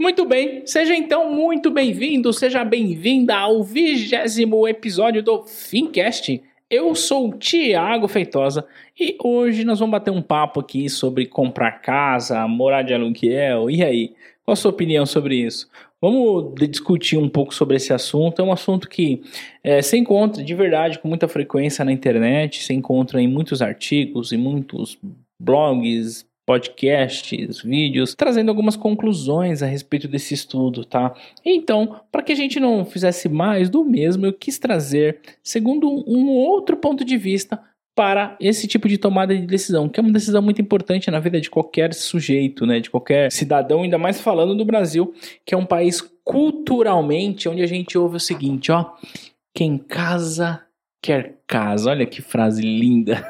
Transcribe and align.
Muito 0.00 0.24
bem, 0.24 0.62
seja 0.64 0.96
então 0.96 1.30
muito 1.30 1.70
bem-vindo, 1.70 2.32
seja 2.32 2.64
bem-vinda 2.64 3.36
ao 3.36 3.62
vigésimo 3.62 4.66
episódio 4.66 5.22
do 5.22 5.42
Fincast. 5.42 6.42
Eu 6.70 6.94
sou 6.94 7.28
o 7.28 7.38
Tiago 7.38 8.08
Feitosa 8.08 8.66
e 8.98 9.14
hoje 9.22 9.62
nós 9.62 9.78
vamos 9.78 9.92
bater 9.92 10.10
um 10.10 10.22
papo 10.22 10.60
aqui 10.60 10.88
sobre 10.88 11.26
comprar 11.26 11.82
casa, 11.82 12.48
morar 12.48 12.80
de 12.80 12.94
aluguel. 12.94 13.68
E 13.68 13.84
aí, 13.84 14.14
qual 14.42 14.54
a 14.54 14.56
sua 14.56 14.70
opinião 14.70 15.04
sobre 15.04 15.36
isso? 15.36 15.68
Vamos 16.00 16.54
discutir 16.54 17.18
um 17.18 17.28
pouco 17.28 17.54
sobre 17.54 17.76
esse 17.76 17.92
assunto. 17.92 18.40
É 18.40 18.42
um 18.42 18.52
assunto 18.52 18.88
que 18.88 19.20
é, 19.62 19.82
se 19.82 19.98
encontra 19.98 20.42
de 20.42 20.54
verdade 20.54 20.98
com 20.98 21.08
muita 21.08 21.28
frequência 21.28 21.84
na 21.84 21.92
internet, 21.92 22.64
se 22.64 22.72
encontra 22.72 23.20
em 23.20 23.28
muitos 23.28 23.60
artigos, 23.60 24.32
em 24.32 24.38
muitos 24.38 24.98
blogs, 25.38 26.24
podcasts, 26.50 27.62
vídeos, 27.62 28.12
trazendo 28.12 28.48
algumas 28.48 28.74
conclusões 28.74 29.62
a 29.62 29.66
respeito 29.66 30.08
desse 30.08 30.34
estudo, 30.34 30.84
tá? 30.84 31.14
Então, 31.44 32.00
para 32.10 32.22
que 32.22 32.32
a 32.32 32.34
gente 32.34 32.58
não 32.58 32.84
fizesse 32.84 33.28
mais 33.28 33.70
do 33.70 33.84
mesmo, 33.84 34.26
eu 34.26 34.32
quis 34.32 34.58
trazer, 34.58 35.20
segundo 35.44 35.88
um 35.88 36.28
outro 36.30 36.76
ponto 36.76 37.04
de 37.04 37.16
vista, 37.16 37.62
para 37.94 38.36
esse 38.40 38.66
tipo 38.66 38.88
de 38.88 38.98
tomada 38.98 39.32
de 39.32 39.46
decisão, 39.46 39.88
que 39.88 40.00
é 40.00 40.02
uma 40.02 40.12
decisão 40.12 40.42
muito 40.42 40.60
importante 40.60 41.08
na 41.08 41.20
vida 41.20 41.40
de 41.40 41.48
qualquer 41.48 41.94
sujeito, 41.94 42.66
né, 42.66 42.80
de 42.80 42.90
qualquer 42.90 43.30
cidadão, 43.30 43.84
ainda 43.84 43.96
mais 43.96 44.20
falando 44.20 44.52
do 44.52 44.64
Brasil, 44.64 45.14
que 45.46 45.54
é 45.54 45.58
um 45.58 45.66
país 45.66 46.02
culturalmente 46.24 47.48
onde 47.48 47.62
a 47.62 47.66
gente 47.66 47.96
ouve 47.96 48.16
o 48.16 48.20
seguinte, 48.20 48.72
ó, 48.72 48.90
quem 49.54 49.78
casa 49.78 50.60
quer 51.02 51.36
casa. 51.46 51.90
Olha 51.90 52.06
que 52.06 52.20
frase 52.20 52.62
linda. 52.62 53.24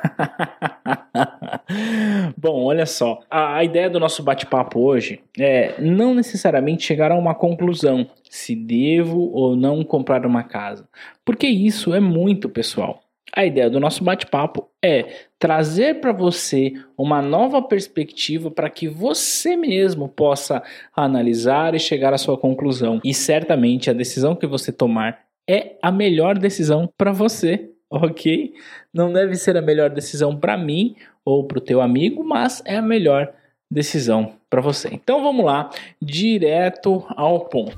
Bom, 2.36 2.64
olha 2.64 2.86
só. 2.86 3.20
A, 3.30 3.56
a 3.56 3.64
ideia 3.64 3.88
do 3.88 4.00
nosso 4.00 4.22
bate-papo 4.22 4.80
hoje 4.80 5.20
é 5.38 5.80
não 5.80 6.14
necessariamente 6.14 6.84
chegar 6.84 7.12
a 7.12 7.18
uma 7.18 7.34
conclusão 7.34 8.08
se 8.28 8.54
devo 8.54 9.30
ou 9.32 9.56
não 9.56 9.84
comprar 9.84 10.24
uma 10.26 10.42
casa, 10.42 10.88
porque 11.24 11.46
isso 11.46 11.94
é 11.94 12.00
muito 12.00 12.48
pessoal. 12.48 13.02
A 13.32 13.44
ideia 13.44 13.70
do 13.70 13.78
nosso 13.78 14.02
bate-papo 14.02 14.68
é 14.84 15.06
trazer 15.38 16.00
para 16.00 16.12
você 16.12 16.72
uma 16.98 17.22
nova 17.22 17.62
perspectiva 17.62 18.50
para 18.50 18.68
que 18.68 18.88
você 18.88 19.56
mesmo 19.56 20.08
possa 20.08 20.62
analisar 20.94 21.74
e 21.74 21.78
chegar 21.78 22.12
à 22.12 22.18
sua 22.18 22.36
conclusão. 22.36 23.00
E 23.04 23.14
certamente 23.14 23.88
a 23.88 23.92
decisão 23.92 24.34
que 24.34 24.48
você 24.48 24.72
tomar 24.72 25.29
é 25.50 25.76
a 25.82 25.90
melhor 25.90 26.38
decisão 26.38 26.88
para 26.96 27.10
você, 27.10 27.70
ok? 27.90 28.54
Não 28.94 29.12
deve 29.12 29.34
ser 29.34 29.56
a 29.56 29.62
melhor 29.62 29.90
decisão 29.90 30.36
para 30.38 30.56
mim 30.56 30.94
ou 31.24 31.44
para 31.44 31.58
o 31.58 31.60
teu 31.60 31.80
amigo, 31.80 32.22
mas 32.22 32.62
é 32.64 32.76
a 32.76 32.82
melhor 32.82 33.32
decisão 33.68 34.34
para 34.48 34.60
você. 34.60 34.90
Então 34.92 35.20
vamos 35.20 35.44
lá, 35.44 35.68
direto 36.00 37.04
ao 37.16 37.40
ponto. 37.46 37.76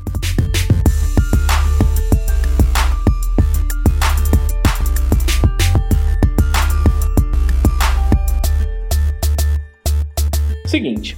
Seguinte, 10.67 11.17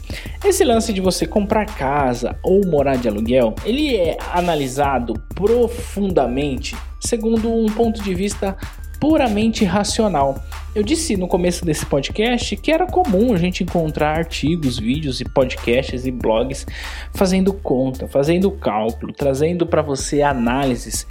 esse 0.48 0.64
lance 0.64 0.92
de 0.92 1.00
você 1.00 1.26
comprar 1.26 1.66
casa 1.66 2.38
ou 2.42 2.66
morar 2.66 2.96
de 2.96 3.08
aluguel, 3.08 3.54
ele 3.64 3.96
é 3.96 4.16
analisado 4.32 5.14
profundamente 5.34 6.76
segundo 7.00 7.52
um 7.52 7.66
ponto 7.66 8.02
de 8.02 8.14
vista 8.14 8.56
puramente 8.98 9.64
racional. 9.64 10.42
Eu 10.74 10.82
disse 10.82 11.16
no 11.16 11.28
começo 11.28 11.64
desse 11.64 11.84
podcast 11.86 12.56
que 12.56 12.72
era 12.72 12.86
comum 12.86 13.34
a 13.34 13.36
gente 13.36 13.62
encontrar 13.62 14.16
artigos, 14.16 14.78
vídeos 14.78 15.20
e 15.20 15.24
podcasts 15.24 16.06
e 16.06 16.10
blogs 16.10 16.66
fazendo 17.12 17.52
conta, 17.52 18.08
fazendo 18.08 18.50
cálculo, 18.50 19.12
trazendo 19.12 19.66
para 19.66 19.82
você 19.82 20.22
análises 20.22 21.06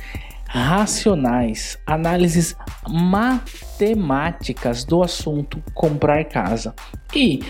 racionais, 0.47 1.77
análises 1.85 2.55
matemáticas 2.87 4.83
do 4.83 5.01
assunto 5.01 5.63
comprar 5.73 6.23
casa. 6.25 6.73
E 7.15 7.41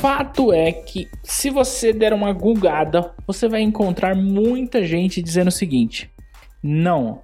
Fato 0.00 0.52
é 0.52 0.72
que, 0.72 1.08
se 1.22 1.50
você 1.50 1.92
der 1.92 2.12
uma 2.12 2.32
gulgada, 2.32 3.14
você 3.26 3.48
vai 3.48 3.60
encontrar 3.60 4.14
muita 4.14 4.84
gente 4.84 5.22
dizendo 5.22 5.48
o 5.48 5.52
seguinte: 5.52 6.10
não, 6.62 7.22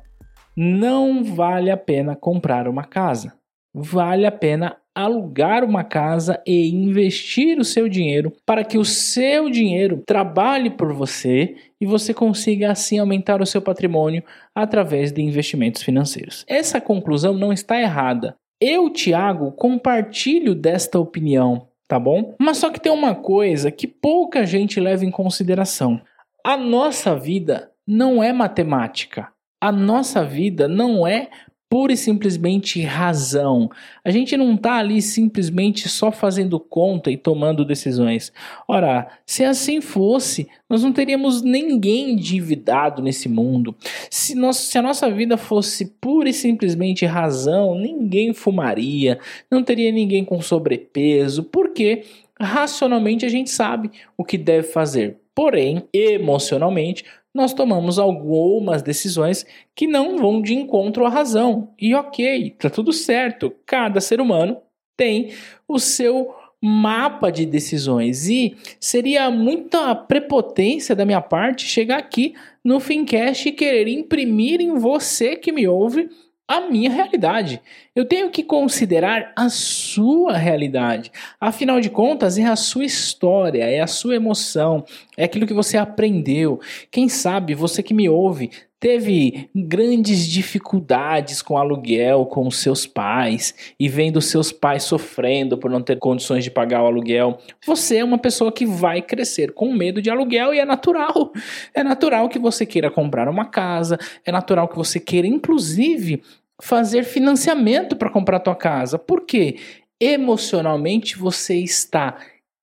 não 0.56 1.22
vale 1.22 1.70
a 1.70 1.76
pena 1.76 2.16
comprar 2.16 2.68
uma 2.68 2.84
casa. 2.84 3.34
Vale 3.74 4.26
a 4.26 4.32
pena 4.32 4.76
alugar 4.94 5.62
uma 5.62 5.84
casa 5.84 6.42
e 6.46 6.70
investir 6.70 7.58
o 7.58 7.64
seu 7.64 7.86
dinheiro 7.86 8.32
para 8.46 8.64
que 8.64 8.78
o 8.78 8.84
seu 8.84 9.50
dinheiro 9.50 10.02
trabalhe 10.06 10.70
por 10.70 10.94
você 10.94 11.54
e 11.78 11.84
você 11.84 12.14
consiga 12.14 12.70
assim 12.70 12.98
aumentar 12.98 13.42
o 13.42 13.46
seu 13.46 13.60
patrimônio 13.60 14.24
através 14.54 15.12
de 15.12 15.20
investimentos 15.20 15.82
financeiros. 15.82 16.46
Essa 16.48 16.80
conclusão 16.80 17.34
não 17.34 17.52
está 17.52 17.78
errada. 17.78 18.34
Eu, 18.58 18.88
Tiago, 18.88 19.52
compartilho 19.52 20.54
desta 20.54 20.98
opinião 20.98 21.68
tá 21.88 21.98
bom? 21.98 22.34
Mas 22.38 22.58
só 22.58 22.70
que 22.70 22.80
tem 22.80 22.92
uma 22.92 23.14
coisa 23.14 23.70
que 23.70 23.86
pouca 23.86 24.44
gente 24.44 24.80
leva 24.80 25.04
em 25.04 25.10
consideração. 25.10 26.00
A 26.44 26.56
nossa 26.56 27.16
vida 27.16 27.72
não 27.86 28.22
é 28.22 28.32
matemática. 28.32 29.28
A 29.60 29.72
nossa 29.72 30.24
vida 30.24 30.68
não 30.68 31.06
é 31.06 31.30
pura 31.68 31.92
e 31.92 31.96
simplesmente 31.96 32.80
razão. 32.82 33.68
A 34.04 34.10
gente 34.10 34.36
não 34.36 34.54
está 34.54 34.76
ali 34.76 35.02
simplesmente 35.02 35.88
só 35.88 36.12
fazendo 36.12 36.60
conta 36.60 37.10
e 37.10 37.16
tomando 37.16 37.64
decisões. 37.64 38.32
Ora, 38.68 39.08
se 39.26 39.44
assim 39.44 39.80
fosse, 39.80 40.48
nós 40.70 40.82
não 40.82 40.92
teríamos 40.92 41.42
ninguém 41.42 42.12
endividado 42.12 43.02
nesse 43.02 43.28
mundo. 43.28 43.74
Se, 44.10 44.34
nós, 44.34 44.56
se 44.56 44.78
a 44.78 44.82
nossa 44.82 45.10
vida 45.10 45.36
fosse 45.36 45.86
pura 46.00 46.28
e 46.28 46.32
simplesmente 46.32 47.04
razão, 47.04 47.74
ninguém 47.74 48.32
fumaria, 48.32 49.18
não 49.50 49.62
teria 49.62 49.90
ninguém 49.90 50.24
com 50.24 50.40
sobrepeso, 50.40 51.42
porque 51.44 52.04
racionalmente 52.38 53.24
a 53.24 53.28
gente 53.28 53.50
sabe 53.50 53.90
o 54.16 54.24
que 54.24 54.38
deve 54.38 54.68
fazer. 54.68 55.18
Porém, 55.34 55.86
emocionalmente, 55.92 57.04
nós 57.36 57.52
tomamos 57.52 57.98
algumas 57.98 58.82
decisões 58.82 59.44
que 59.74 59.86
não 59.86 60.16
vão 60.16 60.40
de 60.40 60.54
encontro 60.54 61.04
à 61.04 61.10
razão. 61.10 61.68
E 61.78 61.94
ok, 61.94 62.56
tá 62.58 62.70
tudo 62.70 62.94
certo. 62.94 63.52
Cada 63.66 64.00
ser 64.00 64.20
humano 64.20 64.56
tem 64.96 65.32
o 65.68 65.78
seu 65.78 66.34
mapa 66.60 67.30
de 67.30 67.44
decisões 67.44 68.26
e 68.28 68.56
seria 68.80 69.30
muita 69.30 69.94
prepotência 69.94 70.96
da 70.96 71.04
minha 71.04 71.20
parte 71.20 71.66
chegar 71.66 71.98
aqui 71.98 72.34
no 72.64 72.80
Fincast 72.80 73.48
e 73.48 73.52
querer 73.52 73.86
imprimir 73.88 74.62
em 74.62 74.74
você 74.78 75.36
que 75.36 75.52
me 75.52 75.68
ouve 75.68 76.08
a 76.48 76.60
minha 76.60 76.90
realidade. 76.90 77.60
Eu 77.94 78.04
tenho 78.04 78.30
que 78.30 78.42
considerar 78.42 79.32
a 79.34 79.48
sua 79.48 80.36
realidade. 80.36 81.10
Afinal 81.40 81.80
de 81.80 81.90
contas, 81.90 82.38
é 82.38 82.44
a 82.44 82.54
sua 82.56 82.84
história, 82.84 83.64
é 83.64 83.80
a 83.80 83.86
sua 83.86 84.14
emoção, 84.14 84.84
é 85.16 85.24
aquilo 85.24 85.46
que 85.46 85.54
você 85.54 85.76
aprendeu. 85.76 86.60
Quem 86.90 87.08
sabe 87.08 87.54
você 87.54 87.82
que 87.82 87.94
me 87.94 88.08
ouve 88.08 88.50
teve 88.78 89.48
grandes 89.54 90.26
dificuldades 90.26 91.40
com 91.40 91.56
aluguel 91.56 92.26
com 92.26 92.50
seus 92.50 92.86
pais 92.86 93.54
e 93.80 93.88
vendo 93.88 94.20
seus 94.20 94.52
pais 94.52 94.82
sofrendo 94.82 95.56
por 95.56 95.70
não 95.70 95.80
ter 95.80 95.98
condições 95.98 96.44
de 96.44 96.50
pagar 96.50 96.82
o 96.82 96.86
aluguel. 96.86 97.38
Você 97.66 97.98
é 97.98 98.04
uma 98.04 98.18
pessoa 98.18 98.52
que 98.52 98.66
vai 98.66 99.00
crescer 99.00 99.52
com 99.52 99.72
medo 99.72 100.02
de 100.02 100.10
aluguel 100.10 100.52
e 100.52 100.58
é 100.58 100.64
natural. 100.64 101.32
É 101.74 101.82
natural 101.82 102.28
que 102.28 102.38
você 102.38 102.66
queira 102.66 102.90
comprar 102.90 103.28
uma 103.28 103.46
casa, 103.46 103.98
é 104.24 104.32
natural 104.32 104.68
que 104.68 104.76
você 104.76 105.00
queira 105.00 105.26
inclusive 105.26 106.22
fazer 106.60 107.04
financiamento 107.04 107.96
para 107.96 108.10
comprar 108.10 108.40
tua 108.40 108.54
casa. 108.54 108.98
Por 108.98 109.24
quê? 109.24 109.56
Emocionalmente 110.00 111.16
você 111.16 111.56
está 111.56 112.16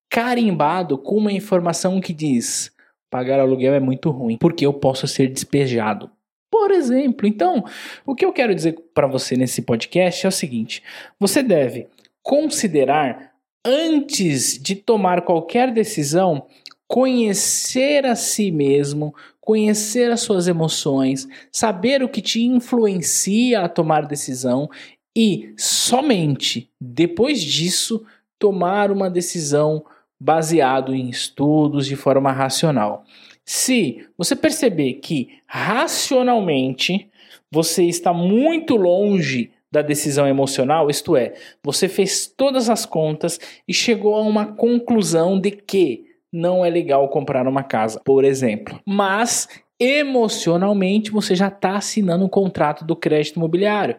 carimbado 0.09 0.97
com 0.97 1.17
uma 1.17 1.31
informação 1.31 1.99
que 1.99 2.13
diz: 2.13 2.71
pagar 3.13 3.39
aluguel 3.39 3.75
é 3.75 3.79
muito 3.79 4.09
ruim, 4.09 4.37
porque 4.39 4.65
eu 4.65 4.73
posso 4.73 5.07
ser 5.07 5.27
despejado. 5.27 6.09
Por 6.51 6.71
exemplo, 6.71 7.27
então, 7.27 7.63
o 8.03 8.15
que 8.15 8.25
eu 8.25 8.33
quero 8.33 8.55
dizer 8.55 8.75
para 8.91 9.05
você 9.05 9.37
nesse 9.37 9.61
podcast 9.61 10.25
é 10.25 10.29
o 10.29 10.31
seguinte: 10.31 10.81
você 11.19 11.43
deve 11.43 11.85
considerar 12.23 13.31
antes 13.63 14.59
de 14.59 14.75
tomar 14.75 15.21
qualquer 15.21 15.71
decisão, 15.71 16.47
conhecer 16.87 18.03
a 18.07 18.15
si 18.15 18.51
mesmo, 18.51 19.13
conhecer 19.39 20.11
as 20.11 20.21
suas 20.21 20.47
emoções, 20.47 21.27
saber 21.51 22.01
o 22.01 22.09
que 22.09 22.21
te 22.21 22.41
influencia 22.43 23.61
a 23.61 23.69
tomar 23.69 24.07
decisão 24.07 24.67
e 25.15 25.53
somente 25.55 26.71
depois 26.81 27.43
disso 27.43 28.03
tomar 28.39 28.91
uma 28.91 29.07
decisão 29.07 29.85
baseado 30.23 30.95
em 30.95 31.09
estudos 31.09 31.85
de 31.85 31.97
forma 31.97 32.31
racional. 32.31 33.03
Se 33.43 34.07
você 34.17 34.37
perceber 34.37 34.93
que 34.93 35.27
racionalmente 35.45 37.09
você 37.51 37.83
está 37.83 38.13
muito 38.13 38.77
longe 38.77 39.51
da 39.69 39.81
decisão 39.81 40.25
emocional, 40.25 40.89
isto 40.89 41.17
é, 41.17 41.33
você 41.61 41.89
fez 41.89 42.25
todas 42.25 42.69
as 42.69 42.85
contas 42.85 43.37
e 43.67 43.73
chegou 43.73 44.15
a 44.15 44.21
uma 44.21 44.45
conclusão 44.45 45.37
de 45.37 45.51
que 45.51 46.05
não 46.31 46.63
é 46.63 46.69
legal 46.69 47.09
comprar 47.09 47.45
uma 47.45 47.63
casa, 47.63 47.99
por 48.05 48.23
exemplo. 48.23 48.79
Mas 48.87 49.49
emocionalmente 49.77 51.11
você 51.11 51.35
já 51.35 51.49
está 51.49 51.75
assinando 51.75 52.23
um 52.23 52.29
contrato 52.29 52.85
do 52.85 52.95
crédito 52.95 53.35
imobiliário. 53.35 53.97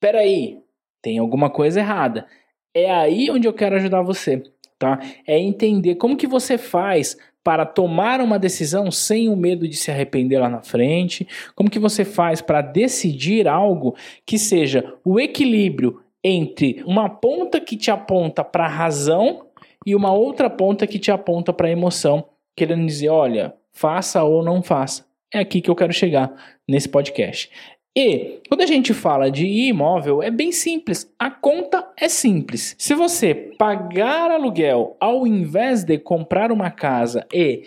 Peraí, 0.00 0.58
tem 1.02 1.18
alguma 1.18 1.50
coisa 1.50 1.80
errada. 1.80 2.26
É 2.74 2.90
aí 2.90 3.30
onde 3.30 3.46
eu 3.46 3.52
quero 3.52 3.76
ajudar 3.76 4.02
você, 4.02 4.42
tá? 4.78 5.00
É 5.26 5.38
entender 5.38 5.96
como 5.96 6.16
que 6.16 6.26
você 6.26 6.58
faz 6.58 7.16
para 7.42 7.64
tomar 7.64 8.20
uma 8.20 8.38
decisão 8.38 8.90
sem 8.90 9.28
o 9.28 9.36
medo 9.36 9.68
de 9.68 9.76
se 9.76 9.90
arrepender 9.90 10.40
lá 10.40 10.48
na 10.48 10.62
frente? 10.62 11.26
Como 11.54 11.70
que 11.70 11.78
você 11.78 12.04
faz 12.04 12.40
para 12.40 12.60
decidir 12.60 13.46
algo 13.46 13.94
que 14.24 14.38
seja 14.38 14.94
o 15.04 15.20
equilíbrio 15.20 16.00
entre 16.24 16.82
uma 16.84 17.08
ponta 17.08 17.60
que 17.60 17.76
te 17.76 17.90
aponta 17.90 18.42
para 18.42 18.64
a 18.64 18.68
razão 18.68 19.46
e 19.86 19.94
uma 19.94 20.12
outra 20.12 20.50
ponta 20.50 20.86
que 20.86 20.98
te 20.98 21.12
aponta 21.12 21.52
para 21.52 21.68
a 21.68 21.70
emoção, 21.70 22.24
querendo 22.56 22.84
dizer, 22.84 23.10
olha, 23.10 23.54
faça 23.72 24.24
ou 24.24 24.42
não 24.42 24.60
faça. 24.60 25.06
É 25.32 25.38
aqui 25.38 25.60
que 25.60 25.70
eu 25.70 25.76
quero 25.76 25.92
chegar 25.92 26.32
nesse 26.66 26.88
podcast. 26.88 27.48
E 27.98 28.42
quando 28.46 28.60
a 28.60 28.66
gente 28.66 28.92
fala 28.92 29.30
de 29.30 29.46
imóvel, 29.46 30.22
é 30.22 30.30
bem 30.30 30.52
simples. 30.52 31.10
A 31.18 31.30
conta 31.30 31.82
é 31.96 32.10
simples. 32.10 32.76
Se 32.78 32.94
você 32.94 33.34
pagar 33.34 34.30
aluguel 34.30 34.98
ao 35.00 35.26
invés 35.26 35.82
de 35.82 35.96
comprar 35.96 36.52
uma 36.52 36.70
casa 36.70 37.26
e 37.32 37.62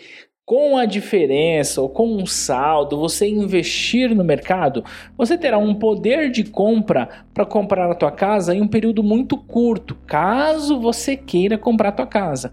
com 0.46 0.76
a 0.76 0.84
diferença 0.84 1.82
ou 1.82 1.88
com 1.88 2.16
um 2.16 2.26
saldo, 2.26 2.96
você 2.96 3.28
investir 3.28 4.14
no 4.14 4.22
mercado, 4.22 4.84
você 5.18 5.36
terá 5.36 5.58
um 5.58 5.74
poder 5.74 6.30
de 6.30 6.44
compra 6.44 7.08
para 7.34 7.44
comprar 7.44 7.90
a 7.90 7.94
tua 7.94 8.12
casa 8.12 8.54
em 8.54 8.62
um 8.62 8.68
período 8.68 9.02
muito 9.02 9.36
curto, 9.36 9.96
caso 10.06 10.80
você 10.80 11.16
queira 11.16 11.58
comprar 11.58 11.88
a 11.88 11.92
tua 11.92 12.06
casa. 12.06 12.52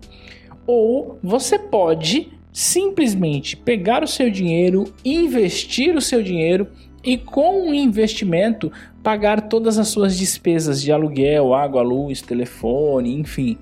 Ou 0.66 1.20
você 1.22 1.60
pode 1.60 2.32
simplesmente 2.52 3.56
pegar 3.56 4.04
o 4.04 4.08
seu 4.08 4.32
dinheiro, 4.32 4.92
investir 5.06 5.96
o 5.96 6.02
seu 6.02 6.24
dinheiro 6.24 6.68
e 7.08 7.16
com 7.16 7.70
o 7.70 7.74
investimento 7.74 8.70
pagar 9.02 9.48
todas 9.48 9.80
as 9.80 9.88
suas 9.88 10.18
despesas 10.18 10.82
de 10.82 10.92
aluguel, 10.92 11.54
água, 11.54 11.82
luz, 11.82 12.22
telefone, 12.22 13.18
enfim. 13.18 13.58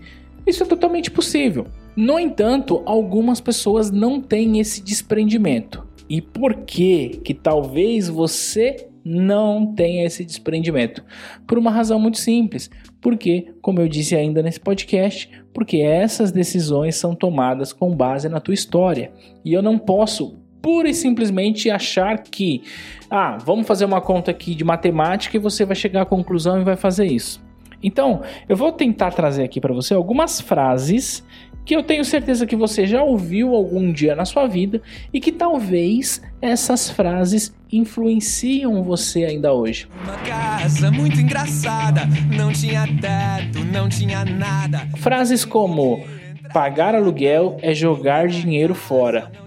Isso 0.47 0.63
é 0.63 0.65
totalmente 0.65 1.11
possível. 1.11 1.67
No 1.95 2.17
entanto, 2.17 2.81
algumas 2.87 3.39
pessoas 3.39 3.91
não 3.91 4.19
têm 4.19 4.59
esse 4.59 4.81
desprendimento. 4.81 5.85
E 6.09 6.21
por 6.21 6.55
que 6.55 7.21
que 7.23 7.35
talvez 7.35 8.09
você 8.09 8.87
não 9.03 9.75
tenha 9.75 10.03
esse 10.05 10.25
desprendimento? 10.25 11.05
Por 11.45 11.59
uma 11.59 11.69
razão 11.69 11.99
muito 11.99 12.17
simples. 12.17 12.71
Porque, 12.99 13.53
como 13.61 13.79
eu 13.79 13.87
disse 13.87 14.15
ainda 14.15 14.41
nesse 14.41 14.59
podcast, 14.59 15.29
porque 15.53 15.77
essas 15.77 16.31
decisões 16.31 16.95
são 16.95 17.13
tomadas 17.13 17.71
com 17.71 17.95
base 17.95 18.27
na 18.27 18.39
tua 18.39 18.55
história. 18.55 19.11
E 19.43 19.53
eu 19.53 19.61
não 19.61 19.77
posso 19.77 20.35
pura 20.65 20.89
e 20.89 20.95
simplesmente 20.95 21.69
achar 21.69 22.17
que, 22.23 22.63
ah, 23.07 23.37
vamos 23.37 23.67
fazer 23.67 23.85
uma 23.85 24.01
conta 24.01 24.31
aqui 24.31 24.55
de 24.55 24.63
matemática 24.63 25.37
e 25.37 25.39
você 25.39 25.63
vai 25.63 25.75
chegar 25.75 26.01
à 26.01 26.05
conclusão 26.05 26.59
e 26.59 26.63
vai 26.63 26.75
fazer 26.75 27.05
isso. 27.05 27.39
Então, 27.83 28.23
eu 28.49 28.57
vou 28.57 28.71
tentar 28.71 29.11
trazer 29.11 29.43
aqui 29.43 29.61
para 29.61 29.71
você 29.71 29.93
algumas 29.93 30.41
frases 30.41 31.23
que 31.63 31.75
eu 31.75 31.83
tenho 31.83 32.03
certeza 32.03 32.47
que 32.47 32.55
você 32.55 32.87
já 32.87 33.03
ouviu 33.03 33.53
algum 33.53 33.91
dia 33.91 34.15
na 34.15 34.25
sua 34.25 34.47
vida 34.47 34.81
e 35.13 35.19
que 35.19 35.31
talvez 35.31 36.23
essas 36.41 36.89
frases 36.89 37.55
influenciam 37.71 38.81
você 38.81 39.23
ainda 39.23 39.53
hoje. 39.53 39.87
Uma 40.03 40.17
casa 40.17 40.89
muito 40.89 41.21
engraçada, 41.21 42.07
não 42.35 42.51
tinha 42.51 42.87
teto, 42.87 43.63
não 43.71 43.87
tinha 43.87 44.25
nada. 44.25 44.87
Frases 44.97 45.45
como 45.45 46.03
pagar 46.51 46.95
aluguel 46.95 47.57
é 47.61 47.71
jogar 47.71 48.27
dinheiro 48.27 48.73
fora. 48.73 49.44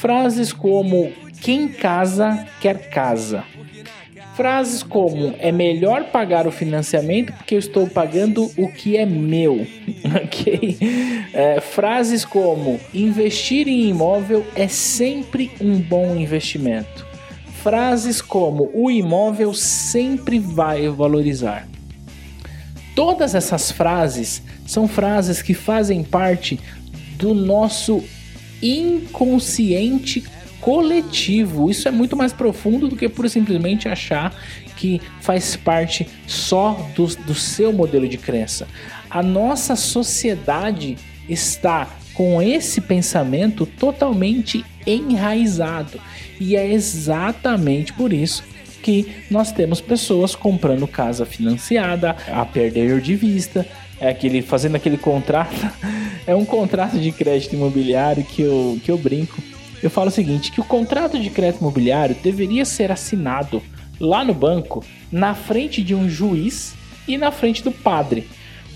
Frases 0.00 0.50
como 0.50 1.12
quem 1.42 1.68
casa 1.68 2.46
quer 2.58 2.88
casa. 2.88 3.44
Frases 4.34 4.82
como 4.82 5.34
é 5.38 5.52
melhor 5.52 6.04
pagar 6.04 6.46
o 6.46 6.50
financiamento 6.50 7.34
porque 7.34 7.54
eu 7.54 7.58
estou 7.58 7.86
pagando 7.86 8.50
o 8.56 8.72
que 8.72 8.96
é 8.96 9.04
meu. 9.04 9.66
ok? 10.24 10.78
É, 11.34 11.60
frases 11.60 12.24
como 12.24 12.80
investir 12.94 13.68
em 13.68 13.90
imóvel 13.90 14.46
é 14.56 14.68
sempre 14.68 15.50
um 15.60 15.78
bom 15.78 16.16
investimento. 16.16 17.06
Frases 17.62 18.22
como 18.22 18.70
o 18.72 18.90
imóvel 18.90 19.52
sempre 19.52 20.38
vai 20.38 20.88
valorizar. 20.88 21.68
Todas 22.94 23.34
essas 23.34 23.70
frases 23.70 24.42
são 24.66 24.88
frases 24.88 25.42
que 25.42 25.52
fazem 25.52 26.02
parte 26.02 26.58
do 27.18 27.34
nosso 27.34 28.02
inconsciente 28.62 30.24
coletivo. 30.60 31.70
Isso 31.70 31.88
é 31.88 31.90
muito 31.90 32.16
mais 32.16 32.32
profundo 32.32 32.88
do 32.88 32.96
que 32.96 33.08
por 33.08 33.28
simplesmente 33.28 33.88
achar 33.88 34.34
que 34.76 35.00
faz 35.20 35.56
parte 35.56 36.06
só 36.26 36.88
do, 36.94 37.06
do 37.06 37.34
seu 37.34 37.72
modelo 37.72 38.08
de 38.08 38.18
crença. 38.18 38.66
A 39.08 39.22
nossa 39.22 39.76
sociedade 39.76 40.96
está 41.28 41.88
com 42.14 42.42
esse 42.42 42.80
pensamento 42.80 43.64
totalmente 43.64 44.64
enraizado. 44.86 46.00
E 46.38 46.56
é 46.56 46.70
exatamente 46.72 47.92
por 47.92 48.12
isso 48.12 48.44
que 48.82 49.06
nós 49.30 49.52
temos 49.52 49.80
pessoas 49.80 50.34
comprando 50.34 50.86
casa 50.86 51.26
financiada 51.26 52.16
a 52.28 52.44
perder 52.44 53.00
de 53.00 53.14
vista, 53.14 53.66
é 54.00 54.08
aquele 54.08 54.42
fazendo 54.42 54.76
aquele 54.76 54.96
contrato, 54.96 55.70
é 56.26 56.34
um 56.34 56.44
contrato 56.44 56.98
de 56.98 57.12
crédito 57.12 57.54
imobiliário 57.54 58.24
que 58.24 58.42
eu, 58.42 58.78
que 58.82 58.90
eu 58.90 58.96
brinco. 58.96 59.40
Eu 59.82 59.90
falo 59.90 60.08
o 60.08 60.12
seguinte, 60.12 60.52
que 60.52 60.60
o 60.60 60.64
contrato 60.64 61.18
de 61.18 61.30
crédito 61.30 61.60
imobiliário 61.60 62.16
deveria 62.22 62.64
ser 62.64 62.90
assinado 62.90 63.62
lá 63.98 64.24
no 64.24 64.34
banco, 64.34 64.84
na 65.12 65.34
frente 65.34 65.82
de 65.82 65.94
um 65.94 66.08
juiz 66.08 66.74
e 67.06 67.16
na 67.16 67.30
frente 67.30 67.62
do 67.62 67.70
padre. 67.70 68.26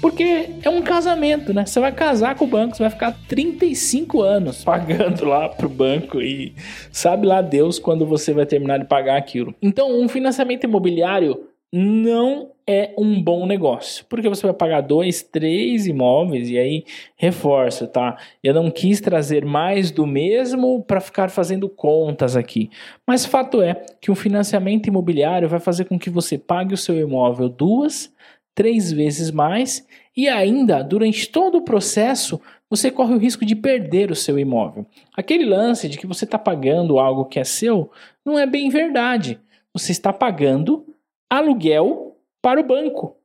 Porque 0.01 0.51
é 0.63 0.69
um 0.69 0.83
casamento, 0.83 1.55
né? 1.55 1.65
Você 1.65 1.81
vai 1.81 1.91
casar 1.91 2.35
com 2.35 2.45
o 2.45 2.49
banco, 2.49 2.77
você 2.77 2.83
vai 2.83 2.91
ficar 2.91 3.17
35 3.27 4.21
anos 4.21 4.63
pagando 4.63 5.25
lá 5.25 5.49
pro 5.49 5.69
banco 5.69 6.21
e 6.21 6.55
sabe 6.93 7.27
lá 7.27 7.41
Deus 7.41 7.79
quando 7.79 8.05
você 8.05 8.33
vai 8.35 8.45
terminar 8.45 8.79
de 8.79 8.85
pagar 8.85 9.17
aquilo. 9.17 9.55
Então, 9.63 9.99
um 9.99 10.07
financiamento 10.07 10.65
imobiliário 10.65 11.49
não 11.77 12.53
é 12.65 12.95
um 12.97 13.21
bom 13.21 13.47
negócio, 13.47 14.07
porque 14.09 14.29
você 14.29 14.47
vai 14.47 14.55
pagar 14.55 14.81
dois, 14.81 15.23
três 15.23 15.89
imóveis 15.89 16.49
e 16.49 16.57
aí 16.57 16.85
reforço, 17.17 17.89
tá? 17.89 18.17
Eu 18.45 18.55
não 18.55 18.71
quis 18.71 19.01
trazer 19.01 19.45
mais 19.45 19.91
do 19.91 20.07
mesmo 20.07 20.85
para 20.85 21.01
ficar 21.01 21.31
fazendo 21.31 21.69
contas 21.69 22.37
aqui, 22.37 22.71
mas 23.05 23.27
fato 23.27 23.61
é 23.61 23.85
que 24.01 24.09
um 24.09 24.15
financiamento 24.15 24.87
imobiliário 24.87 25.49
vai 25.49 25.59
fazer 25.59 25.87
com 25.87 25.99
que 25.99 26.09
você 26.09 26.39
pague 26.39 26.73
o 26.73 26.79
seu 26.79 26.97
imóvel 26.97 27.49
duas, 27.49 28.15
três 28.55 28.93
vezes 28.93 29.33
mais 29.33 29.85
e 30.17 30.29
ainda 30.29 30.81
durante 30.81 31.29
todo 31.29 31.59
o 31.59 31.65
processo 31.65 32.41
você 32.71 32.89
corre 32.89 33.15
o 33.15 33.19
risco 33.19 33.45
de 33.45 33.57
perder 33.57 34.13
o 34.13 34.17
seu 34.17 34.39
imóvel. 34.39 34.87
Aquele 35.17 35.45
lance 35.45 35.89
de 35.89 35.99
que 35.99 36.07
você 36.07 36.25
está 36.25 36.39
pagando 36.39 37.01
algo 37.01 37.25
que 37.25 37.41
é 37.41 37.45
seu 37.45 37.91
não 38.25 38.39
é 38.39 38.47
bem 38.47 38.71
verdade. 38.71 39.41
Você 39.73 39.91
está 39.91 40.13
pagando 40.13 40.94
aluguel 41.39 42.17
para 42.43 42.61
o 42.61 42.65
banco. 42.65 43.17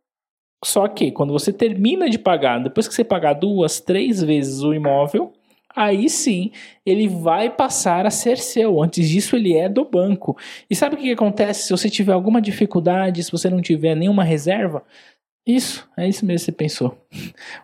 Só 0.63 0.87
que 0.87 1.11
quando 1.11 1.31
você 1.31 1.53
termina 1.53 2.09
de 2.09 2.19
pagar, 2.19 2.59
depois 2.59 2.87
que 2.87 2.93
você 2.93 3.03
pagar 3.03 3.33
duas, 3.33 3.79
três 3.79 4.21
vezes 4.21 4.61
o 4.61 4.73
imóvel, 4.73 5.31
aí 5.75 6.09
sim 6.09 6.51
ele 6.85 7.07
vai 7.07 7.49
passar 7.49 8.05
a 8.05 8.11
ser 8.11 8.37
seu. 8.37 8.81
Antes 8.81 9.07
disso, 9.07 9.35
ele 9.35 9.55
é 9.55 9.69
do 9.69 9.85
banco. 9.85 10.37
E 10.69 10.75
sabe 10.75 10.95
o 10.95 10.97
que 10.97 11.11
acontece 11.11 11.63
se 11.63 11.71
você 11.71 11.89
tiver 11.89 12.13
alguma 12.13 12.41
dificuldade, 12.41 13.23
se 13.23 13.31
você 13.31 13.49
não 13.49 13.61
tiver 13.61 13.95
nenhuma 13.95 14.23
reserva? 14.23 14.83
Isso, 15.47 15.89
é 15.97 16.07
isso 16.07 16.25
mesmo 16.25 16.39
que 16.39 16.45
você 16.45 16.51
pensou. 16.51 16.97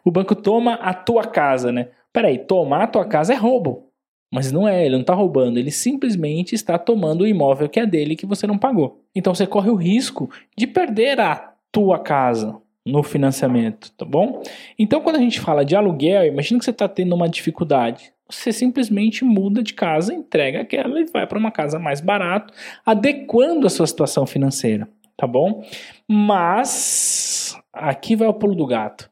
O 0.04 0.12
banco 0.12 0.36
toma 0.36 0.76
a 0.76 0.94
tua 0.94 1.26
casa, 1.26 1.72
né? 1.72 1.90
Peraí, 2.14 2.38
tomar 2.38 2.84
a 2.84 2.88
tua 2.88 3.06
casa 3.06 3.34
é 3.34 3.36
roubo. 3.36 3.92
Mas 4.34 4.52
não 4.52 4.68
é, 4.68 4.86
ele 4.86 4.96
não 4.96 5.02
está 5.02 5.14
roubando, 5.14 5.58
ele 5.58 5.72
simplesmente 5.72 6.56
está 6.56 6.78
tomando 6.78 7.22
o 7.22 7.28
imóvel 7.28 7.70
que 7.70 7.80
é 7.80 7.86
dele 7.86 8.16
que 8.16 8.26
você 8.26 8.48
não 8.48 8.58
pagou. 8.58 9.05
Então 9.16 9.34
você 9.34 9.48
corre 9.48 9.70
o 9.70 9.76
risco 9.76 10.30
de 10.58 10.68
perder 10.68 11.20
a 11.20 11.54
tua 11.72 11.98
casa 12.00 12.60
no 12.86 13.02
financiamento, 13.02 13.92
tá 13.94 14.06
bom? 14.06 14.44
Então 14.78 15.02
quando 15.02 15.16
a 15.16 15.20
gente 15.20 15.40
fala 15.40 15.66
de 15.66 15.76
aluguel, 15.76 16.26
imagina 16.26 16.60
que 16.60 16.66
você 16.66 16.72
está 16.72 16.88
tendo 16.88 17.16
uma 17.16 17.30
dificuldade. 17.30 18.14
Você 18.30 18.52
simplesmente 18.52 19.24
muda 19.24 19.62
de 19.62 19.74
casa, 19.74 20.14
entrega 20.14 20.62
aquela 20.62 21.00
e 21.00 21.06
vai 21.06 21.26
para 21.28 21.38
uma 21.38 21.52
casa 21.52 21.80
mais 21.80 22.02
barata, 22.02 22.54
adequando 22.86 23.68
a 23.68 23.70
sua 23.70 23.86
situação 23.86 24.26
financeira, 24.26 24.88
tá 25.16 25.28
bom? 25.28 25.64
Mas 26.08 27.58
aqui 27.72 28.16
vai 28.16 28.28
o 28.28 28.34
pulo 28.34 28.56
do 28.56 28.66
gato. 28.66 29.10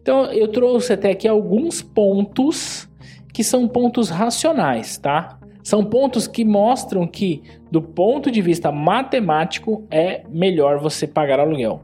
Então, 0.00 0.24
eu 0.32 0.48
trouxe 0.48 0.94
até 0.94 1.10
aqui 1.10 1.28
alguns 1.28 1.82
pontos 1.82 2.88
que 3.30 3.44
são 3.44 3.68
pontos 3.68 4.08
racionais, 4.08 4.96
tá? 4.96 5.38
São 5.66 5.84
pontos 5.84 6.28
que 6.28 6.44
mostram 6.44 7.08
que, 7.08 7.42
do 7.72 7.82
ponto 7.82 8.30
de 8.30 8.40
vista 8.40 8.70
matemático, 8.70 9.84
é 9.90 10.22
melhor 10.28 10.78
você 10.78 11.08
pagar 11.08 11.40
aluguel. 11.40 11.80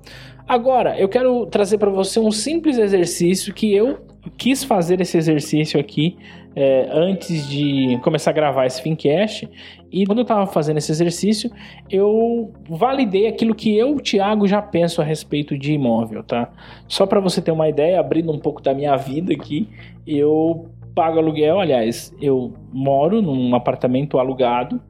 Agora, 0.46 0.96
eu 0.96 1.08
quero 1.08 1.46
trazer 1.46 1.78
para 1.78 1.90
você 1.90 2.20
um 2.20 2.30
simples 2.30 2.78
exercício 2.78 3.52
que 3.52 3.74
eu 3.74 3.98
quis 4.38 4.62
fazer 4.62 5.00
esse 5.00 5.18
exercício 5.18 5.80
aqui 5.80 6.16
é, 6.54 6.90
antes 6.92 7.48
de 7.48 7.98
começar 8.04 8.30
a 8.30 8.34
gravar 8.34 8.66
esse 8.66 8.80
Fincast. 8.80 9.48
E 9.90 10.06
quando 10.06 10.18
eu 10.18 10.22
estava 10.22 10.46
fazendo 10.46 10.76
esse 10.76 10.92
exercício, 10.92 11.50
eu 11.90 12.52
validei 12.68 13.26
aquilo 13.26 13.52
que 13.52 13.76
eu, 13.76 13.96
Thiago, 13.96 14.46
já 14.46 14.62
penso 14.62 15.02
a 15.02 15.04
respeito 15.04 15.58
de 15.58 15.72
imóvel, 15.72 16.22
tá? 16.22 16.52
Só 16.86 17.04
para 17.04 17.18
você 17.18 17.42
ter 17.42 17.50
uma 17.50 17.68
ideia, 17.68 17.98
abrindo 17.98 18.30
um 18.30 18.38
pouco 18.38 18.62
da 18.62 18.72
minha 18.72 18.96
vida 18.96 19.32
aqui, 19.32 19.68
eu 20.06 20.70
pago 20.94 21.18
aluguel, 21.18 21.61
aliás, 21.61 22.14
eu 22.20 22.52
moro 22.72 23.22
num 23.22 23.54
apartamento 23.54 24.18
alugado 24.18 24.80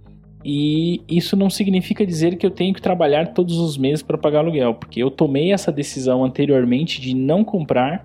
e 0.45 1.03
isso 1.09 1.37
não 1.37 1.49
significa 1.49 2.05
dizer 2.05 2.37
que 2.37 2.45
eu 2.45 2.51
tenho 2.51 2.75
que 2.75 2.83
trabalhar 2.83 3.29
todos 3.29 3.59
os 3.59 3.79
meses 3.79 4.03
para 4.03 4.19
pagar 4.19 4.41
aluguel, 4.41 4.75
porque 4.75 5.03
eu 5.03 5.11
tomei 5.11 5.53
essa 5.53 5.71
decisão 5.71 6.25
anteriormente 6.25 7.01
de 7.01 7.15
não 7.15 7.45
comprar 7.45 8.05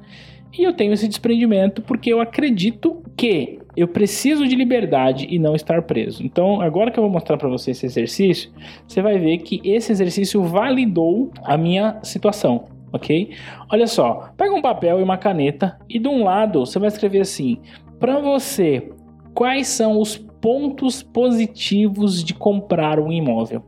e 0.58 0.64
eu 0.64 0.74
tenho 0.74 0.94
esse 0.94 1.08
desprendimento 1.08 1.82
porque 1.82 2.12
eu 2.12 2.22
acredito 2.22 3.02
que 3.16 3.60
eu 3.76 3.88
preciso 3.88 4.48
de 4.48 4.56
liberdade 4.56 5.28
e 5.30 5.38
não 5.38 5.56
estar 5.56 5.84
preso. 5.84 6.24
Então, 6.24 6.62
agora 6.62 6.90
que 6.90 6.98
eu 6.98 7.04
vou 7.04 7.12
mostrar 7.12 7.38
para 7.38 7.48
você 7.48 7.72
esse 7.72 7.86
exercício, 7.86 8.50
você 8.88 9.02
vai 9.02 9.20
ver 9.20 9.38
que 9.40 9.62
esse 9.64 9.92
exercício 9.92 10.42
validou 10.44 11.32
a 11.44 11.56
minha 11.58 12.00
situação, 12.02 12.66
ok? 12.92 13.32
Olha 13.72 13.86
só, 13.86 14.32
pega 14.36 14.54
um 14.54 14.62
papel 14.62 15.00
e 15.00 15.04
uma 15.04 15.18
caneta 15.18 15.78
e 15.88 16.00
de 16.00 16.08
um 16.08 16.24
lado 16.24 16.66
você 16.66 16.80
vai 16.80 16.88
escrever 16.88 17.22
assim: 17.22 17.60
para 18.00 18.20
você, 18.20 18.92
quais 19.34 19.68
são 19.68 20.00
os 20.00 20.18
pontos 20.18 21.02
positivos 21.02 22.24
de 22.24 22.34
comprar 22.34 23.00
um 23.00 23.12
imóvel. 23.12 23.64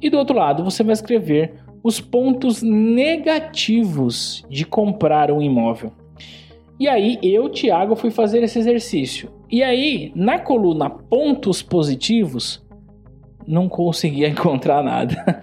E 0.00 0.08
do 0.08 0.18
outro 0.18 0.36
lado, 0.36 0.64
você 0.64 0.82
vai 0.82 0.92
escrever 0.92 1.54
os 1.82 2.00
pontos 2.00 2.62
negativos 2.62 4.44
de 4.48 4.64
comprar 4.64 5.30
um 5.30 5.42
imóvel. 5.42 5.92
E 6.78 6.88
aí, 6.88 7.18
eu, 7.22 7.48
Thiago, 7.50 7.94
fui 7.94 8.10
fazer 8.10 8.42
esse 8.42 8.58
exercício. 8.58 9.30
E 9.50 9.62
aí, 9.62 10.12
na 10.14 10.38
coluna 10.38 10.88
pontos 10.88 11.62
positivos, 11.62 12.64
não 13.46 13.68
conseguia 13.68 14.28
encontrar 14.30 14.82
nada. 14.82 15.42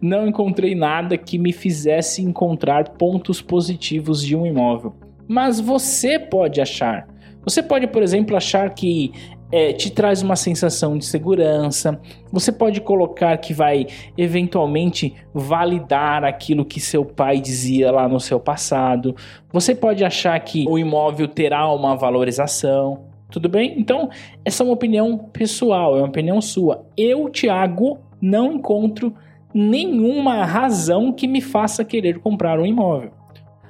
não 0.00 0.28
encontrei 0.28 0.74
nada 0.74 1.18
que 1.18 1.38
me 1.38 1.52
fizesse 1.52 2.22
encontrar 2.22 2.90
pontos 2.90 3.42
positivos 3.42 4.22
de 4.22 4.36
um 4.36 4.46
imóvel. 4.46 4.94
Mas 5.28 5.60
você 5.60 6.18
pode 6.18 6.60
achar. 6.60 7.06
Você 7.44 7.62
pode, 7.62 7.86
por 7.86 8.02
exemplo, 8.02 8.36
achar 8.36 8.70
que 8.70 9.12
é, 9.52 9.72
te 9.72 9.90
traz 9.90 10.22
uma 10.22 10.34
sensação 10.34 10.98
de 10.98 11.04
segurança. 11.04 12.00
Você 12.32 12.50
pode 12.50 12.80
colocar 12.80 13.36
que 13.38 13.52
vai 13.54 13.86
eventualmente 14.18 15.14
validar 15.32 16.24
aquilo 16.24 16.64
que 16.64 16.80
seu 16.80 17.04
pai 17.04 17.40
dizia 17.40 17.92
lá 17.92 18.08
no 18.08 18.18
seu 18.18 18.40
passado. 18.40 19.14
Você 19.52 19.74
pode 19.74 20.04
achar 20.04 20.38
que 20.40 20.64
o 20.68 20.78
imóvel 20.78 21.28
terá 21.28 21.70
uma 21.70 21.94
valorização. 21.94 23.04
Tudo 23.30 23.48
bem? 23.48 23.74
Então, 23.78 24.10
essa 24.44 24.62
é 24.62 24.66
uma 24.66 24.72
opinião 24.72 25.18
pessoal, 25.18 25.96
é 25.96 26.00
uma 26.00 26.08
opinião 26.08 26.40
sua. 26.40 26.86
Eu, 26.96 27.28
Thiago, 27.28 27.98
não 28.20 28.54
encontro 28.54 29.14
nenhuma 29.52 30.44
razão 30.44 31.12
que 31.12 31.28
me 31.28 31.40
faça 31.40 31.84
querer 31.84 32.18
comprar 32.18 32.58
um 32.58 32.66
imóvel. 32.66 33.12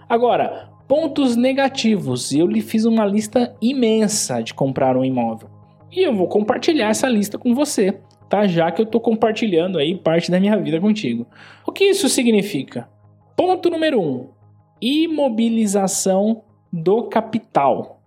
Agora, 0.08 0.68
Pontos 0.86 1.34
negativos. 1.34 2.32
Eu 2.32 2.46
lhe 2.46 2.60
fiz 2.60 2.84
uma 2.84 3.06
lista 3.06 3.56
imensa 3.60 4.42
de 4.42 4.52
comprar 4.52 4.96
um 4.96 5.04
imóvel. 5.04 5.48
E 5.90 6.02
eu 6.02 6.14
vou 6.14 6.28
compartilhar 6.28 6.90
essa 6.90 7.08
lista 7.08 7.38
com 7.38 7.54
você, 7.54 8.00
tá? 8.28 8.46
Já 8.46 8.70
que 8.70 8.82
eu 8.82 8.84
estou 8.84 9.00
compartilhando 9.00 9.78
aí 9.78 9.96
parte 9.96 10.30
da 10.30 10.38
minha 10.38 10.56
vida 10.58 10.80
contigo. 10.80 11.26
O 11.66 11.72
que 11.72 11.84
isso 11.84 12.08
significa? 12.08 12.88
Ponto 13.34 13.70
número 13.70 14.00
1. 14.00 14.04
Um, 14.04 14.28
imobilização 14.80 16.42
do 16.70 17.04
capital. 17.04 18.02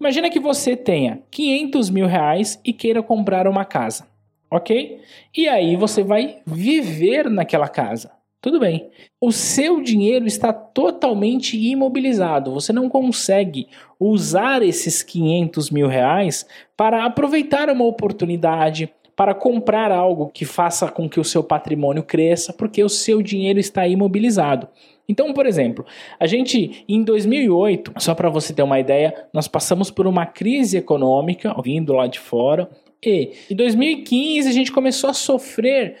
Imagina 0.00 0.30
que 0.30 0.40
você 0.40 0.76
tenha 0.76 1.22
500 1.30 1.90
mil 1.90 2.06
reais 2.06 2.60
e 2.64 2.72
queira 2.72 3.02
comprar 3.02 3.46
uma 3.46 3.64
casa, 3.64 4.06
ok? 4.50 5.00
E 5.36 5.46
aí 5.48 5.76
você 5.76 6.02
vai 6.02 6.38
viver 6.46 7.28
naquela 7.28 7.68
casa. 7.68 8.13
Tudo 8.44 8.60
bem. 8.60 8.90
O 9.18 9.32
seu 9.32 9.80
dinheiro 9.80 10.26
está 10.26 10.52
totalmente 10.52 11.56
imobilizado. 11.56 12.52
Você 12.52 12.74
não 12.74 12.90
consegue 12.90 13.68
usar 13.98 14.62
esses 14.62 15.02
500 15.02 15.70
mil 15.70 15.88
reais 15.88 16.46
para 16.76 17.06
aproveitar 17.06 17.70
uma 17.70 17.86
oportunidade, 17.86 18.92
para 19.16 19.32
comprar 19.32 19.90
algo 19.90 20.28
que 20.28 20.44
faça 20.44 20.90
com 20.90 21.08
que 21.08 21.18
o 21.18 21.24
seu 21.24 21.42
patrimônio 21.42 22.02
cresça, 22.02 22.52
porque 22.52 22.84
o 22.84 22.88
seu 22.90 23.22
dinheiro 23.22 23.58
está 23.58 23.88
imobilizado. 23.88 24.68
Então, 25.08 25.32
por 25.32 25.46
exemplo, 25.46 25.86
a 26.20 26.26
gente 26.26 26.84
em 26.86 27.02
2008, 27.02 27.94
só 27.96 28.14
para 28.14 28.28
você 28.28 28.52
ter 28.52 28.62
uma 28.62 28.78
ideia, 28.78 29.26
nós 29.32 29.48
passamos 29.48 29.90
por 29.90 30.06
uma 30.06 30.26
crise 30.26 30.76
econômica 30.76 31.54
vindo 31.62 31.94
lá 31.94 32.06
de 32.06 32.20
fora. 32.20 32.68
E 33.02 33.32
em 33.50 33.56
2015 33.56 34.46
a 34.46 34.52
gente 34.52 34.70
começou 34.70 35.08
a 35.08 35.14
sofrer 35.14 35.96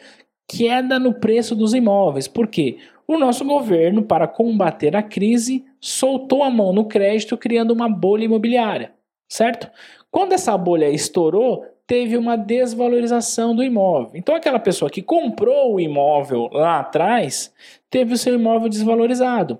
queda 0.48 0.98
no 0.98 1.14
preço 1.14 1.54
dos 1.54 1.74
imóveis. 1.74 2.28
Por 2.28 2.46
quê? 2.46 2.78
O 3.06 3.18
nosso 3.18 3.44
governo, 3.44 4.02
para 4.02 4.26
combater 4.26 4.96
a 4.96 5.02
crise, 5.02 5.64
soltou 5.80 6.42
a 6.42 6.50
mão 6.50 6.72
no 6.72 6.86
crédito, 6.86 7.36
criando 7.36 7.72
uma 7.72 7.88
bolha 7.88 8.24
imobiliária, 8.24 8.92
certo? 9.28 9.70
Quando 10.10 10.32
essa 10.32 10.56
bolha 10.56 10.88
estourou, 10.88 11.64
teve 11.86 12.16
uma 12.16 12.36
desvalorização 12.36 13.54
do 13.54 13.62
imóvel. 13.62 14.12
Então, 14.14 14.34
aquela 14.34 14.58
pessoa 14.58 14.90
que 14.90 15.02
comprou 15.02 15.74
o 15.74 15.80
imóvel 15.80 16.48
lá 16.50 16.80
atrás 16.80 17.52
teve 17.90 18.14
o 18.14 18.18
seu 18.18 18.34
imóvel 18.34 18.68
desvalorizado. 18.68 19.58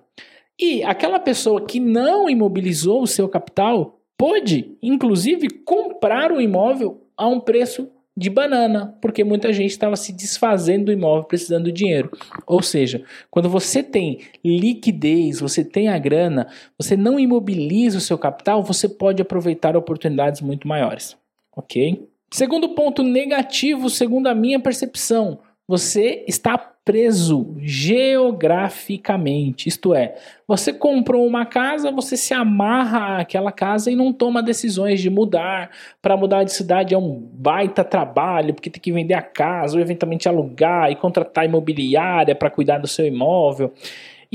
E 0.58 0.82
aquela 0.84 1.18
pessoa 1.18 1.60
que 1.60 1.80
não 1.80 2.30
imobilizou 2.30 3.02
o 3.02 3.06
seu 3.06 3.28
capital 3.28 3.98
pôde, 4.16 4.76
inclusive, 4.82 5.50
comprar 5.50 6.32
o 6.32 6.40
imóvel 6.40 7.02
a 7.16 7.26
um 7.26 7.40
preço 7.40 7.90
de 8.16 8.30
banana, 8.30 8.96
porque 9.00 9.24
muita 9.24 9.52
gente 9.52 9.70
estava 9.70 9.96
se 9.96 10.12
desfazendo 10.12 10.86
do 10.86 10.92
imóvel 10.92 11.24
precisando 11.24 11.64
do 11.64 11.72
dinheiro. 11.72 12.10
Ou 12.46 12.62
seja, 12.62 13.04
quando 13.30 13.48
você 13.48 13.82
tem 13.82 14.20
liquidez, 14.44 15.40
você 15.40 15.64
tem 15.64 15.88
a 15.88 15.98
grana, 15.98 16.46
você 16.78 16.96
não 16.96 17.18
imobiliza 17.18 17.98
o 17.98 18.00
seu 18.00 18.16
capital, 18.16 18.62
você 18.62 18.88
pode 18.88 19.20
aproveitar 19.20 19.76
oportunidades 19.76 20.40
muito 20.40 20.68
maiores. 20.68 21.16
Ok? 21.56 22.08
Segundo 22.30 22.70
ponto 22.70 23.02
negativo, 23.02 23.90
segundo 23.90 24.26
a 24.28 24.34
minha 24.34 24.58
percepção, 24.60 25.38
você 25.66 26.22
está 26.28 26.58
preso 26.84 27.56
geograficamente. 27.58 29.68
Isto 29.68 29.94
é, 29.94 30.16
você 30.46 30.72
comprou 30.72 31.26
uma 31.26 31.46
casa, 31.46 31.90
você 31.90 32.16
se 32.16 32.32
amarra 32.34 33.20
àquela 33.20 33.50
casa 33.50 33.90
e 33.90 33.96
não 33.96 34.12
toma 34.12 34.42
decisões 34.42 35.00
de 35.00 35.08
mudar. 35.08 35.70
Para 36.02 36.16
mudar 36.16 36.44
de 36.44 36.52
cidade 36.52 36.94
é 36.94 36.98
um 36.98 37.18
baita 37.32 37.82
trabalho, 37.82 38.52
porque 38.52 38.68
tem 38.68 38.82
que 38.82 38.92
vender 38.92 39.14
a 39.14 39.22
casa, 39.22 39.76
ou 39.76 39.80
eventualmente 39.80 40.28
alugar 40.28 40.90
e 40.90 40.96
contratar 40.96 41.46
imobiliária 41.46 42.34
para 42.34 42.50
cuidar 42.50 42.78
do 42.78 42.86
seu 42.86 43.06
imóvel. 43.06 43.72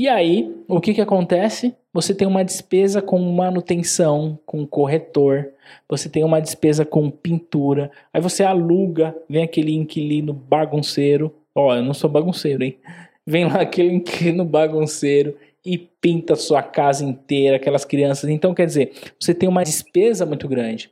E 0.00 0.08
aí, 0.08 0.50
o 0.66 0.80
que, 0.80 0.94
que 0.94 1.00
acontece? 1.02 1.76
Você 1.92 2.14
tem 2.14 2.26
uma 2.26 2.42
despesa 2.42 3.02
com 3.02 3.18
manutenção, 3.18 4.38
com 4.46 4.66
corretor, 4.66 5.50
você 5.86 6.08
tem 6.08 6.24
uma 6.24 6.40
despesa 6.40 6.86
com 6.86 7.10
pintura, 7.10 7.90
aí 8.10 8.18
você 8.18 8.42
aluga, 8.42 9.14
vem 9.28 9.42
aquele 9.42 9.74
inquilino 9.74 10.32
bagunceiro. 10.32 11.34
Ó, 11.54 11.76
eu 11.76 11.82
não 11.82 11.92
sou 11.92 12.08
bagunceiro, 12.08 12.64
hein? 12.64 12.78
Vem 13.26 13.44
lá 13.44 13.60
aquele 13.60 13.92
inquilino 13.92 14.42
bagunceiro 14.42 15.36
e 15.62 15.76
pinta 15.76 16.34
sua 16.34 16.62
casa 16.62 17.04
inteira, 17.04 17.56
aquelas 17.56 17.84
crianças. 17.84 18.30
Então, 18.30 18.54
quer 18.54 18.64
dizer, 18.64 18.92
você 19.20 19.34
tem 19.34 19.50
uma 19.50 19.62
despesa 19.62 20.24
muito 20.24 20.48
grande. 20.48 20.90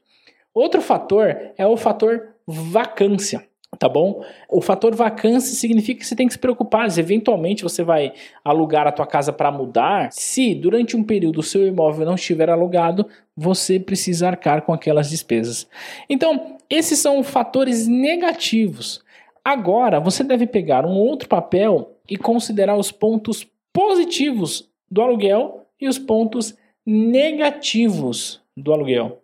Outro 0.53 0.83
fator 0.83 1.35
é 1.57 1.67
o 1.67 1.79
fator 1.79 2.29
vacância 2.47 3.48
tá 3.77 3.89
bom? 3.89 4.25
O 4.49 4.61
fator 4.61 4.95
vacância 4.95 5.55
significa 5.55 6.01
que 6.01 6.07
você 6.07 6.17
tem 6.17 6.27
que 6.27 6.33
se 6.33 6.39
preocupar, 6.39 6.91
se 6.91 7.01
eventualmente 7.01 7.63
você 7.63 7.83
vai 7.83 8.13
alugar 8.45 8.87
a 8.87 8.93
tua 8.93 9.07
casa 9.07 9.33
para 9.33 9.51
mudar, 9.51 10.11
se 10.13 10.55
durante 10.55 10.97
um 10.97 11.05
período 11.05 11.41
o 11.41 11.43
seu 11.43 11.67
imóvel 11.67 12.07
não 12.07 12.15
estiver 12.15 12.51
alugado, 12.51 13.07
você 13.37 13.79
precisa 13.79 14.29
arcar 14.29 14.63
com 14.63 14.73
aquelas 14.73 15.11
despesas. 15.11 15.69
Então, 16.09 16.57
esses 16.69 16.99
são 16.99 17.23
fatores 17.23 17.87
negativos. 17.87 19.03
Agora, 19.45 20.01
você 20.01 20.25
deve 20.25 20.47
pegar 20.47 20.85
um 20.85 20.97
outro 20.97 21.29
papel 21.29 21.97
e 22.09 22.17
considerar 22.17 22.77
os 22.77 22.91
pontos 22.91 23.47
positivos 23.73 24.69
do 24.91 25.03
aluguel 25.03 25.67
e 25.81 25.89
os 25.89 25.99
pontos 25.99 26.57
negativos 26.85 28.41
do 28.57 28.73
aluguel. 28.73 29.23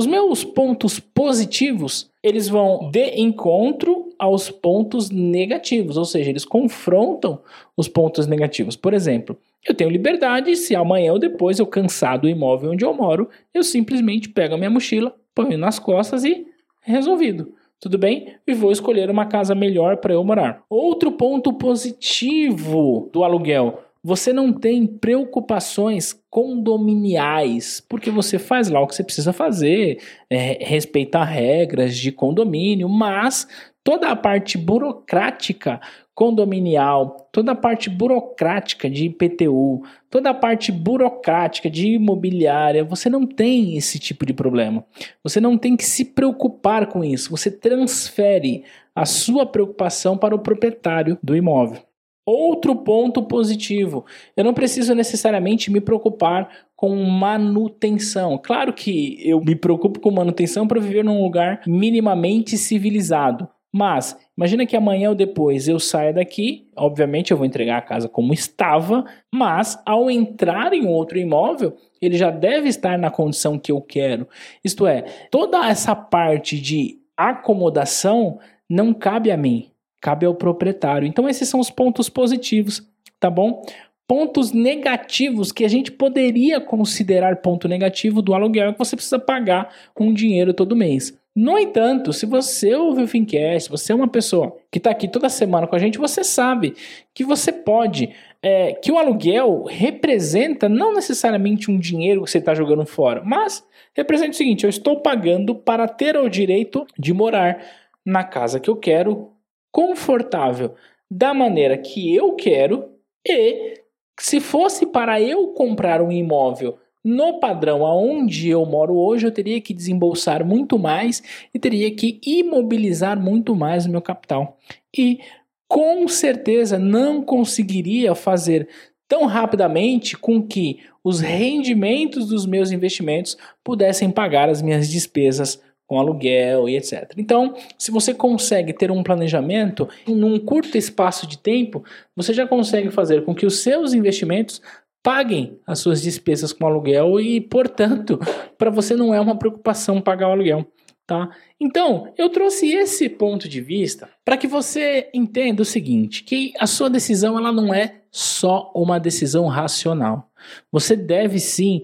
Os 0.00 0.06
meus 0.06 0.42
pontos 0.42 0.98
positivos, 0.98 2.10
eles 2.22 2.48
vão 2.48 2.90
de 2.90 3.20
encontro 3.20 4.08
aos 4.18 4.48
pontos 4.48 5.10
negativos, 5.10 5.98
ou 5.98 6.06
seja, 6.06 6.30
eles 6.30 6.46
confrontam 6.46 7.38
os 7.76 7.86
pontos 7.86 8.26
negativos. 8.26 8.76
Por 8.76 8.94
exemplo, 8.94 9.36
eu 9.62 9.74
tenho 9.74 9.90
liberdade 9.90 10.56
se 10.56 10.74
amanhã 10.74 11.12
ou 11.12 11.18
depois 11.18 11.58
eu 11.58 11.66
cansar 11.66 12.18
do 12.18 12.30
imóvel 12.30 12.70
onde 12.70 12.82
eu 12.82 12.94
moro, 12.94 13.28
eu 13.52 13.62
simplesmente 13.62 14.30
pego 14.30 14.54
a 14.54 14.56
minha 14.56 14.70
mochila, 14.70 15.14
ponho 15.34 15.58
nas 15.58 15.78
costas 15.78 16.24
e 16.24 16.46
resolvido. 16.80 17.52
Tudo 17.78 17.98
bem? 17.98 18.36
E 18.46 18.54
vou 18.54 18.72
escolher 18.72 19.10
uma 19.10 19.26
casa 19.26 19.54
melhor 19.54 19.98
para 19.98 20.14
eu 20.14 20.24
morar. 20.24 20.62
Outro 20.70 21.12
ponto 21.12 21.52
positivo 21.52 23.10
do 23.12 23.22
aluguel 23.22 23.82
você 24.02 24.32
não 24.32 24.52
tem 24.52 24.86
preocupações 24.86 26.18
condominiais, 26.30 27.84
porque 27.86 28.10
você 28.10 28.38
faz 28.38 28.68
lá 28.68 28.80
o 28.80 28.86
que 28.86 28.94
você 28.94 29.04
precisa 29.04 29.32
fazer, 29.32 30.00
é, 30.28 30.64
respeitar 30.64 31.24
regras 31.24 31.96
de 31.96 32.10
condomínio, 32.10 32.88
mas 32.88 33.46
toda 33.84 34.08
a 34.08 34.16
parte 34.16 34.56
burocrática 34.56 35.80
condominial, 36.14 37.28
toda 37.32 37.52
a 37.52 37.54
parte 37.54 37.88
burocrática 37.88 38.90
de 38.90 39.06
IPTU, 39.06 39.82
toda 40.10 40.30
a 40.30 40.34
parte 40.34 40.70
burocrática 40.70 41.70
de 41.70 41.88
imobiliária, 41.88 42.84
você 42.84 43.08
não 43.08 43.26
tem 43.26 43.76
esse 43.76 43.98
tipo 43.98 44.26
de 44.26 44.32
problema. 44.32 44.84
Você 45.22 45.40
não 45.40 45.56
tem 45.56 45.76
que 45.76 45.84
se 45.84 46.04
preocupar 46.04 46.86
com 46.88 47.02
isso. 47.02 47.30
Você 47.30 47.50
transfere 47.50 48.64
a 48.94 49.06
sua 49.06 49.46
preocupação 49.46 50.16
para 50.18 50.34
o 50.34 50.38
proprietário 50.38 51.18
do 51.22 51.34
imóvel. 51.34 51.89
Outro 52.24 52.76
ponto 52.76 53.22
positivo, 53.22 54.04
eu 54.36 54.44
não 54.44 54.54
preciso 54.54 54.94
necessariamente 54.94 55.70
me 55.70 55.80
preocupar 55.80 56.48
com 56.76 56.94
manutenção. 56.94 58.38
Claro 58.38 58.72
que 58.72 59.18
eu 59.28 59.40
me 59.40 59.56
preocupo 59.56 60.00
com 60.00 60.10
manutenção 60.10 60.66
para 60.66 60.80
viver 60.80 61.04
num 61.04 61.22
lugar 61.22 61.62
minimamente 61.66 62.56
civilizado. 62.56 63.48
Mas 63.72 64.18
imagina 64.36 64.66
que 64.66 64.76
amanhã 64.76 65.10
ou 65.10 65.14
depois 65.14 65.68
eu 65.68 65.78
saia 65.78 66.12
daqui, 66.12 66.68
obviamente 66.76 67.30
eu 67.30 67.36
vou 67.36 67.46
entregar 67.46 67.78
a 67.78 67.82
casa 67.82 68.08
como 68.08 68.32
estava, 68.32 69.04
mas 69.32 69.80
ao 69.86 70.10
entrar 70.10 70.72
em 70.72 70.86
outro 70.86 71.18
imóvel, 71.18 71.76
ele 72.02 72.16
já 72.16 72.30
deve 72.30 72.68
estar 72.68 72.98
na 72.98 73.10
condição 73.10 73.58
que 73.58 73.70
eu 73.70 73.80
quero. 73.80 74.26
Isto 74.64 74.86
é, 74.86 75.02
toda 75.30 75.68
essa 75.68 75.94
parte 75.94 76.60
de 76.60 76.98
acomodação 77.16 78.40
não 78.68 78.92
cabe 78.92 79.30
a 79.30 79.36
mim 79.36 79.70
cabe 80.00 80.26
ao 80.26 80.34
proprietário. 80.34 81.06
Então, 81.06 81.28
esses 81.28 81.48
são 81.48 81.60
os 81.60 81.70
pontos 81.70 82.08
positivos, 82.08 82.82
tá 83.18 83.28
bom? 83.28 83.62
Pontos 84.06 84.52
negativos 84.52 85.52
que 85.52 85.64
a 85.64 85.68
gente 85.68 85.92
poderia 85.92 86.60
considerar 86.60 87.36
ponto 87.36 87.68
negativo 87.68 88.20
do 88.20 88.34
aluguel 88.34 88.70
é 88.70 88.72
que 88.72 88.78
você 88.78 88.96
precisa 88.96 89.18
pagar 89.18 89.72
um 89.98 90.12
dinheiro 90.12 90.52
todo 90.52 90.74
mês. 90.74 91.16
No 91.34 91.56
entanto, 91.56 92.12
se 92.12 92.26
você 92.26 92.74
ouve 92.74 93.04
o 93.04 93.06
Fincast, 93.06 93.64
se 93.64 93.70
você 93.70 93.92
é 93.92 93.94
uma 93.94 94.08
pessoa 94.08 94.56
que 94.70 94.78
está 94.78 94.90
aqui 94.90 95.06
toda 95.06 95.28
semana 95.28 95.66
com 95.66 95.76
a 95.76 95.78
gente, 95.78 95.96
você 95.96 96.24
sabe 96.24 96.74
que 97.14 97.22
você 97.22 97.52
pode, 97.52 98.10
é, 98.42 98.72
que 98.72 98.90
o 98.90 98.98
aluguel 98.98 99.62
representa 99.68 100.68
não 100.68 100.92
necessariamente 100.92 101.70
um 101.70 101.78
dinheiro 101.78 102.24
que 102.24 102.30
você 102.30 102.38
está 102.38 102.52
jogando 102.52 102.84
fora, 102.84 103.22
mas 103.24 103.64
representa 103.94 104.32
o 104.32 104.34
seguinte: 104.34 104.64
eu 104.64 104.70
estou 104.70 105.00
pagando 105.00 105.54
para 105.54 105.86
ter 105.86 106.16
o 106.16 106.28
direito 106.28 106.84
de 106.98 107.12
morar 107.12 107.64
na 108.04 108.24
casa 108.24 108.58
que 108.58 108.68
eu 108.68 108.74
quero, 108.74 109.30
confortável 109.72 110.74
da 111.10 111.34
maneira 111.34 111.76
que 111.76 112.14
eu 112.14 112.34
quero 112.34 112.90
e 113.26 113.80
se 114.18 114.40
fosse 114.40 114.86
para 114.86 115.20
eu 115.20 115.48
comprar 115.48 116.00
um 116.02 116.12
imóvel 116.12 116.78
no 117.02 117.40
padrão 117.40 117.86
aonde 117.86 118.50
eu 118.50 118.64
moro 118.66 118.94
hoje, 118.94 119.26
eu 119.26 119.32
teria 119.32 119.60
que 119.60 119.72
desembolsar 119.72 120.44
muito 120.44 120.78
mais 120.78 121.22
e 121.54 121.58
teria 121.58 121.90
que 121.94 122.20
imobilizar 122.24 123.18
muito 123.18 123.56
mais 123.56 123.86
o 123.86 123.90
meu 123.90 124.02
capital. 124.02 124.58
E 124.96 125.20
com 125.66 126.06
certeza 126.06 126.78
não 126.78 127.22
conseguiria 127.22 128.14
fazer 128.14 128.68
tão 129.08 129.24
rapidamente 129.24 130.16
com 130.16 130.42
que 130.42 130.80
os 131.02 131.20
rendimentos 131.20 132.28
dos 132.28 132.44
meus 132.44 132.70
investimentos 132.70 133.36
pudessem 133.64 134.10
pagar 134.10 134.50
as 134.50 134.60
minhas 134.60 134.88
despesas 134.88 135.60
com 135.90 135.98
aluguel 135.98 136.68
e 136.68 136.76
etc. 136.76 137.12
Então, 137.16 137.52
se 137.76 137.90
você 137.90 138.14
consegue 138.14 138.72
ter 138.72 138.92
um 138.92 139.02
planejamento 139.02 139.88
num 140.06 140.38
curto 140.38 140.78
espaço 140.78 141.26
de 141.26 141.36
tempo, 141.36 141.82
você 142.14 142.32
já 142.32 142.46
consegue 142.46 142.92
fazer 142.92 143.24
com 143.24 143.34
que 143.34 143.44
os 143.44 143.58
seus 143.58 143.92
investimentos 143.92 144.62
paguem 145.02 145.58
as 145.66 145.80
suas 145.80 146.00
despesas 146.00 146.52
com 146.52 146.64
aluguel 146.64 147.18
e, 147.18 147.40
portanto, 147.40 148.20
para 148.56 148.70
você 148.70 148.94
não 148.94 149.12
é 149.12 149.20
uma 149.20 149.36
preocupação 149.36 150.00
pagar 150.00 150.28
o 150.28 150.30
aluguel. 150.30 150.64
Tá? 151.08 151.28
Então, 151.58 152.14
eu 152.16 152.28
trouxe 152.28 152.72
esse 152.72 153.08
ponto 153.08 153.48
de 153.48 153.60
vista 153.60 154.08
para 154.24 154.36
que 154.36 154.46
você 154.46 155.10
entenda 155.12 155.62
o 155.62 155.64
seguinte, 155.64 156.22
que 156.22 156.52
a 156.60 156.68
sua 156.68 156.88
decisão 156.88 157.36
ela 157.36 157.50
não 157.50 157.74
é 157.74 158.02
só 158.12 158.70
uma 158.76 159.00
decisão 159.00 159.48
racional. 159.48 160.30
Você 160.70 160.94
deve 160.94 161.40
sim 161.40 161.82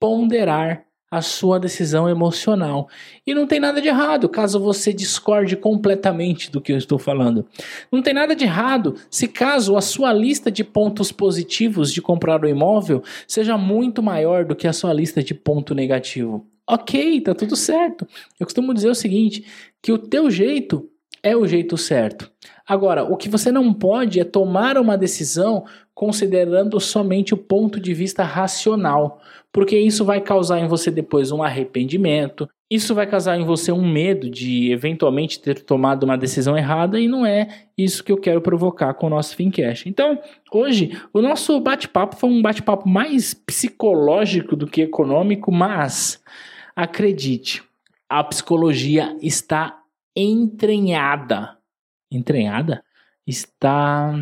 ponderar 0.00 0.86
a 1.12 1.20
sua 1.20 1.60
decisão 1.60 2.08
emocional. 2.08 2.88
E 3.26 3.34
não 3.34 3.46
tem 3.46 3.60
nada 3.60 3.82
de 3.82 3.88
errado 3.88 4.30
caso 4.30 4.58
você 4.58 4.94
discorde 4.94 5.54
completamente 5.54 6.50
do 6.50 6.58
que 6.58 6.72
eu 6.72 6.78
estou 6.78 6.98
falando. 6.98 7.46
Não 7.92 8.00
tem 8.00 8.14
nada 8.14 8.34
de 8.34 8.44
errado 8.44 8.94
se 9.10 9.28
caso 9.28 9.76
a 9.76 9.82
sua 9.82 10.10
lista 10.10 10.50
de 10.50 10.64
pontos 10.64 11.12
positivos 11.12 11.92
de 11.92 12.00
comprar 12.00 12.42
o 12.42 12.48
imóvel 12.48 13.02
seja 13.28 13.58
muito 13.58 14.02
maior 14.02 14.46
do 14.46 14.56
que 14.56 14.66
a 14.66 14.72
sua 14.72 14.90
lista 14.94 15.22
de 15.22 15.34
ponto 15.34 15.74
negativo. 15.74 16.46
Ok, 16.66 17.20
tá 17.20 17.34
tudo 17.34 17.56
certo. 17.56 18.08
Eu 18.40 18.46
costumo 18.46 18.72
dizer 18.72 18.88
o 18.88 18.94
seguinte, 18.94 19.44
que 19.82 19.92
o 19.92 19.98
teu 19.98 20.30
jeito 20.30 20.88
é 21.22 21.36
o 21.36 21.46
jeito 21.46 21.76
certo. 21.76 22.30
Agora, 22.66 23.04
o 23.04 23.16
que 23.16 23.28
você 23.28 23.52
não 23.52 23.72
pode 23.72 24.20
é 24.20 24.24
tomar 24.24 24.76
uma 24.78 24.96
decisão 24.96 25.64
considerando 25.94 26.80
somente 26.80 27.34
o 27.34 27.36
ponto 27.36 27.78
de 27.78 27.94
vista 27.94 28.22
racional, 28.22 29.20
porque 29.52 29.78
isso 29.78 30.04
vai 30.04 30.20
causar 30.20 30.58
em 30.58 30.66
você 30.66 30.90
depois 30.90 31.30
um 31.30 31.42
arrependimento, 31.42 32.48
isso 32.70 32.94
vai 32.94 33.06
causar 33.06 33.36
em 33.36 33.44
você 33.44 33.70
um 33.70 33.86
medo 33.86 34.30
de 34.30 34.72
eventualmente 34.72 35.38
ter 35.38 35.60
tomado 35.60 36.04
uma 36.04 36.16
decisão 36.16 36.56
errada 36.56 36.98
e 36.98 37.06
não 37.06 37.26
é 37.26 37.46
isso 37.76 38.02
que 38.02 38.10
eu 38.10 38.16
quero 38.16 38.40
provocar 38.40 38.94
com 38.94 39.08
o 39.08 39.10
nosso 39.10 39.36
Fincast. 39.36 39.86
Então, 39.86 40.18
hoje, 40.50 40.98
o 41.12 41.20
nosso 41.20 41.60
bate-papo 41.60 42.16
foi 42.16 42.30
um 42.30 42.40
bate-papo 42.40 42.88
mais 42.88 43.34
psicológico 43.34 44.56
do 44.56 44.66
que 44.66 44.80
econômico, 44.80 45.52
mas 45.52 46.22
acredite, 46.74 47.62
a 48.08 48.24
psicologia 48.24 49.14
está 49.20 49.81
entranhada. 50.16 51.56
Entranhada? 52.10 52.82
Está 53.26 54.14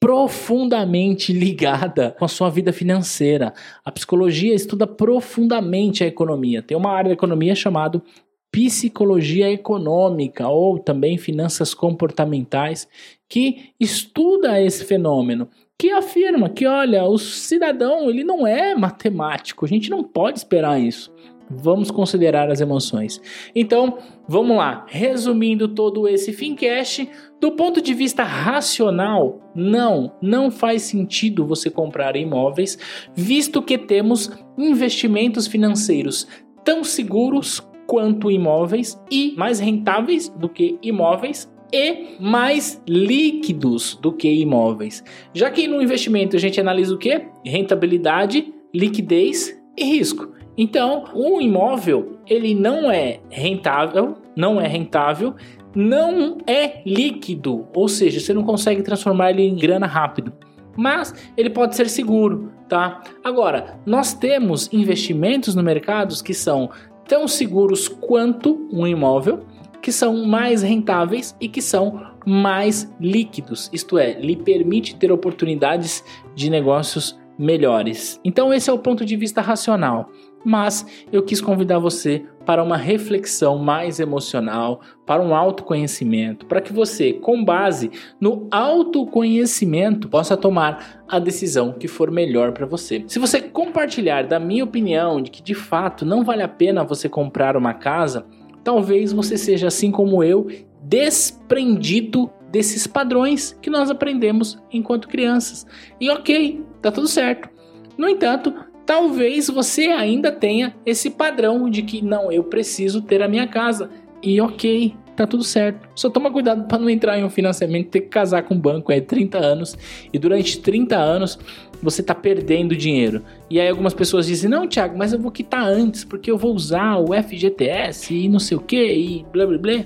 profundamente 0.00 1.32
ligada 1.32 2.14
com 2.18 2.24
a 2.24 2.28
sua 2.28 2.50
vida 2.50 2.72
financeira. 2.72 3.52
A 3.84 3.92
psicologia 3.92 4.54
estuda 4.54 4.86
profundamente 4.86 6.02
a 6.02 6.06
economia. 6.06 6.62
Tem 6.62 6.76
uma 6.76 6.90
área 6.90 7.08
da 7.08 7.14
economia 7.14 7.54
chamada 7.54 8.02
psicologia 8.50 9.50
econômica 9.50 10.48
ou 10.48 10.78
também 10.78 11.18
finanças 11.18 11.74
comportamentais 11.74 12.88
que 13.28 13.72
estuda 13.80 14.60
esse 14.60 14.84
fenômeno, 14.84 15.48
que 15.76 15.90
afirma 15.90 16.48
que 16.48 16.64
olha, 16.64 17.04
o 17.04 17.18
cidadão, 17.18 18.08
ele 18.08 18.22
não 18.22 18.46
é 18.46 18.74
matemático, 18.76 19.64
a 19.64 19.68
gente 19.68 19.90
não 19.90 20.04
pode 20.04 20.38
esperar 20.38 20.80
isso. 20.80 21.12
Vamos 21.50 21.90
considerar 21.90 22.50
as 22.50 22.60
emoções. 22.60 23.20
Então, 23.54 23.98
vamos 24.26 24.56
lá. 24.56 24.86
Resumindo 24.88 25.68
todo 25.68 26.08
esse 26.08 26.32
Fincast, 26.32 27.08
do 27.40 27.52
ponto 27.52 27.80
de 27.80 27.92
vista 27.92 28.24
racional, 28.24 29.40
não, 29.54 30.12
não 30.20 30.50
faz 30.50 30.82
sentido 30.82 31.46
você 31.46 31.70
comprar 31.70 32.16
imóveis, 32.16 32.78
visto 33.14 33.62
que 33.62 33.76
temos 33.76 34.30
investimentos 34.56 35.46
financeiros 35.46 36.26
tão 36.64 36.82
seguros 36.82 37.60
quanto 37.86 38.30
imóveis 38.30 38.98
e 39.10 39.34
mais 39.36 39.60
rentáveis 39.60 40.28
do 40.28 40.48
que 40.48 40.78
imóveis 40.82 41.52
e 41.72 42.16
mais 42.20 42.80
líquidos 42.88 43.96
do 44.00 44.12
que 44.12 44.32
imóveis. 44.32 45.02
Já 45.34 45.50
que 45.50 45.66
no 45.66 45.82
investimento 45.82 46.36
a 46.36 46.38
gente 46.38 46.60
analisa 46.60 46.94
o 46.94 46.98
que? 46.98 47.26
Rentabilidade, 47.44 48.52
liquidez 48.72 49.60
e 49.76 49.84
risco. 49.84 50.32
Então, 50.56 51.04
um 51.14 51.40
imóvel, 51.40 52.18
ele 52.26 52.54
não 52.54 52.90
é 52.90 53.20
rentável, 53.28 54.16
não 54.36 54.60
é 54.60 54.66
rentável, 54.66 55.34
não 55.74 56.38
é 56.46 56.80
líquido, 56.86 57.66
ou 57.74 57.88
seja, 57.88 58.20
você 58.20 58.32
não 58.32 58.44
consegue 58.44 58.82
transformar 58.82 59.30
ele 59.30 59.42
em 59.42 59.56
grana 59.56 59.86
rápido. 59.86 60.32
Mas 60.76 61.14
ele 61.36 61.50
pode 61.50 61.76
ser 61.76 61.88
seguro, 61.88 62.52
tá? 62.68 63.02
Agora, 63.22 63.78
nós 63.84 64.12
temos 64.14 64.68
investimentos 64.72 65.54
no 65.54 65.62
mercado 65.62 66.14
que 66.22 66.34
são 66.34 66.70
tão 67.06 67.28
seguros 67.28 67.88
quanto 67.88 68.68
um 68.72 68.86
imóvel, 68.86 69.44
que 69.82 69.92
são 69.92 70.24
mais 70.24 70.62
rentáveis 70.62 71.36
e 71.40 71.48
que 71.48 71.60
são 71.60 72.14
mais 72.26 72.90
líquidos, 72.98 73.68
isto 73.70 73.98
é, 73.98 74.14
lhe 74.14 74.34
permite 74.34 74.96
ter 74.96 75.12
oportunidades 75.12 76.02
de 76.34 76.48
negócios 76.48 77.18
melhores. 77.38 78.18
Então, 78.24 78.52
esse 78.54 78.70
é 78.70 78.72
o 78.72 78.78
ponto 78.78 79.04
de 79.04 79.14
vista 79.14 79.42
racional 79.42 80.08
mas 80.44 80.86
eu 81.10 81.22
quis 81.22 81.40
convidar 81.40 81.78
você 81.78 82.24
para 82.44 82.62
uma 82.62 82.76
reflexão 82.76 83.58
mais 83.58 83.98
emocional, 83.98 84.80
para 85.06 85.22
um 85.22 85.34
autoconhecimento, 85.34 86.46
para 86.46 86.60
que 86.60 86.72
você, 86.72 87.12
com 87.12 87.42
base 87.42 87.90
no 88.20 88.46
autoconhecimento, 88.50 90.08
possa 90.08 90.36
tomar 90.36 91.04
a 91.08 91.18
decisão 91.18 91.72
que 91.72 91.88
for 91.88 92.10
melhor 92.10 92.52
para 92.52 92.66
você. 92.66 93.02
Se 93.06 93.18
você 93.18 93.40
compartilhar 93.40 94.26
da 94.26 94.38
minha 94.38 94.64
opinião 94.64 95.22
de 95.22 95.30
que 95.30 95.42
de 95.42 95.54
fato 95.54 96.04
não 96.04 96.22
vale 96.22 96.42
a 96.42 96.48
pena 96.48 96.84
você 96.84 97.08
comprar 97.08 97.56
uma 97.56 97.72
casa, 97.72 98.26
talvez 98.62 99.12
você 99.12 99.38
seja 99.38 99.68
assim 99.68 99.90
como 99.90 100.22
eu, 100.22 100.46
desprendido 100.82 102.30
desses 102.50 102.86
padrões 102.86 103.58
que 103.60 103.70
nós 103.70 103.90
aprendemos 103.90 104.62
enquanto 104.72 105.08
crianças. 105.08 105.66
E 106.00 106.10
ok, 106.10 106.62
tá 106.80 106.92
tudo 106.92 107.08
certo. 107.08 107.48
No 107.96 108.08
entanto, 108.08 108.54
talvez 108.86 109.48
você 109.48 109.86
ainda 109.86 110.30
tenha 110.30 110.74
esse 110.84 111.10
padrão 111.10 111.68
de 111.68 111.82
que 111.82 112.02
não, 112.02 112.30
eu 112.30 112.44
preciso 112.44 113.02
ter 113.02 113.22
a 113.22 113.28
minha 113.28 113.46
casa. 113.46 113.90
E 114.22 114.40
ok, 114.40 114.94
tá 115.14 115.26
tudo 115.26 115.44
certo. 115.44 115.88
Só 115.94 116.10
toma 116.10 116.30
cuidado 116.30 116.66
para 116.66 116.78
não 116.78 116.88
entrar 116.88 117.18
em 117.18 117.24
um 117.24 117.30
financiamento, 117.30 117.90
ter 117.90 118.00
que 118.00 118.08
casar 118.08 118.42
com 118.42 118.54
o 118.54 118.56
um 118.56 118.60
banco 118.60 118.90
é 118.92 119.00
30 119.00 119.38
anos 119.38 119.76
e 120.12 120.18
durante 120.18 120.60
30 120.60 120.96
anos 120.96 121.38
você 121.82 122.02
tá 122.02 122.14
perdendo 122.14 122.74
dinheiro. 122.74 123.22
E 123.50 123.60
aí 123.60 123.68
algumas 123.68 123.94
pessoas 123.94 124.26
dizem: 124.26 124.48
"Não, 124.48 124.66
Thiago, 124.66 124.96
mas 124.96 125.12
eu 125.12 125.18
vou 125.18 125.30
quitar 125.30 125.64
antes 125.64 126.04
porque 126.04 126.30
eu 126.30 126.38
vou 126.38 126.54
usar 126.54 126.96
o 126.96 127.12
FGTS 127.14 128.14
e 128.14 128.28
não 128.28 128.38
sei 128.38 128.56
o 128.56 128.60
que 128.60 128.92
e 128.92 129.26
blá 129.32 129.46
blá 129.46 129.58
blá". 129.58 129.84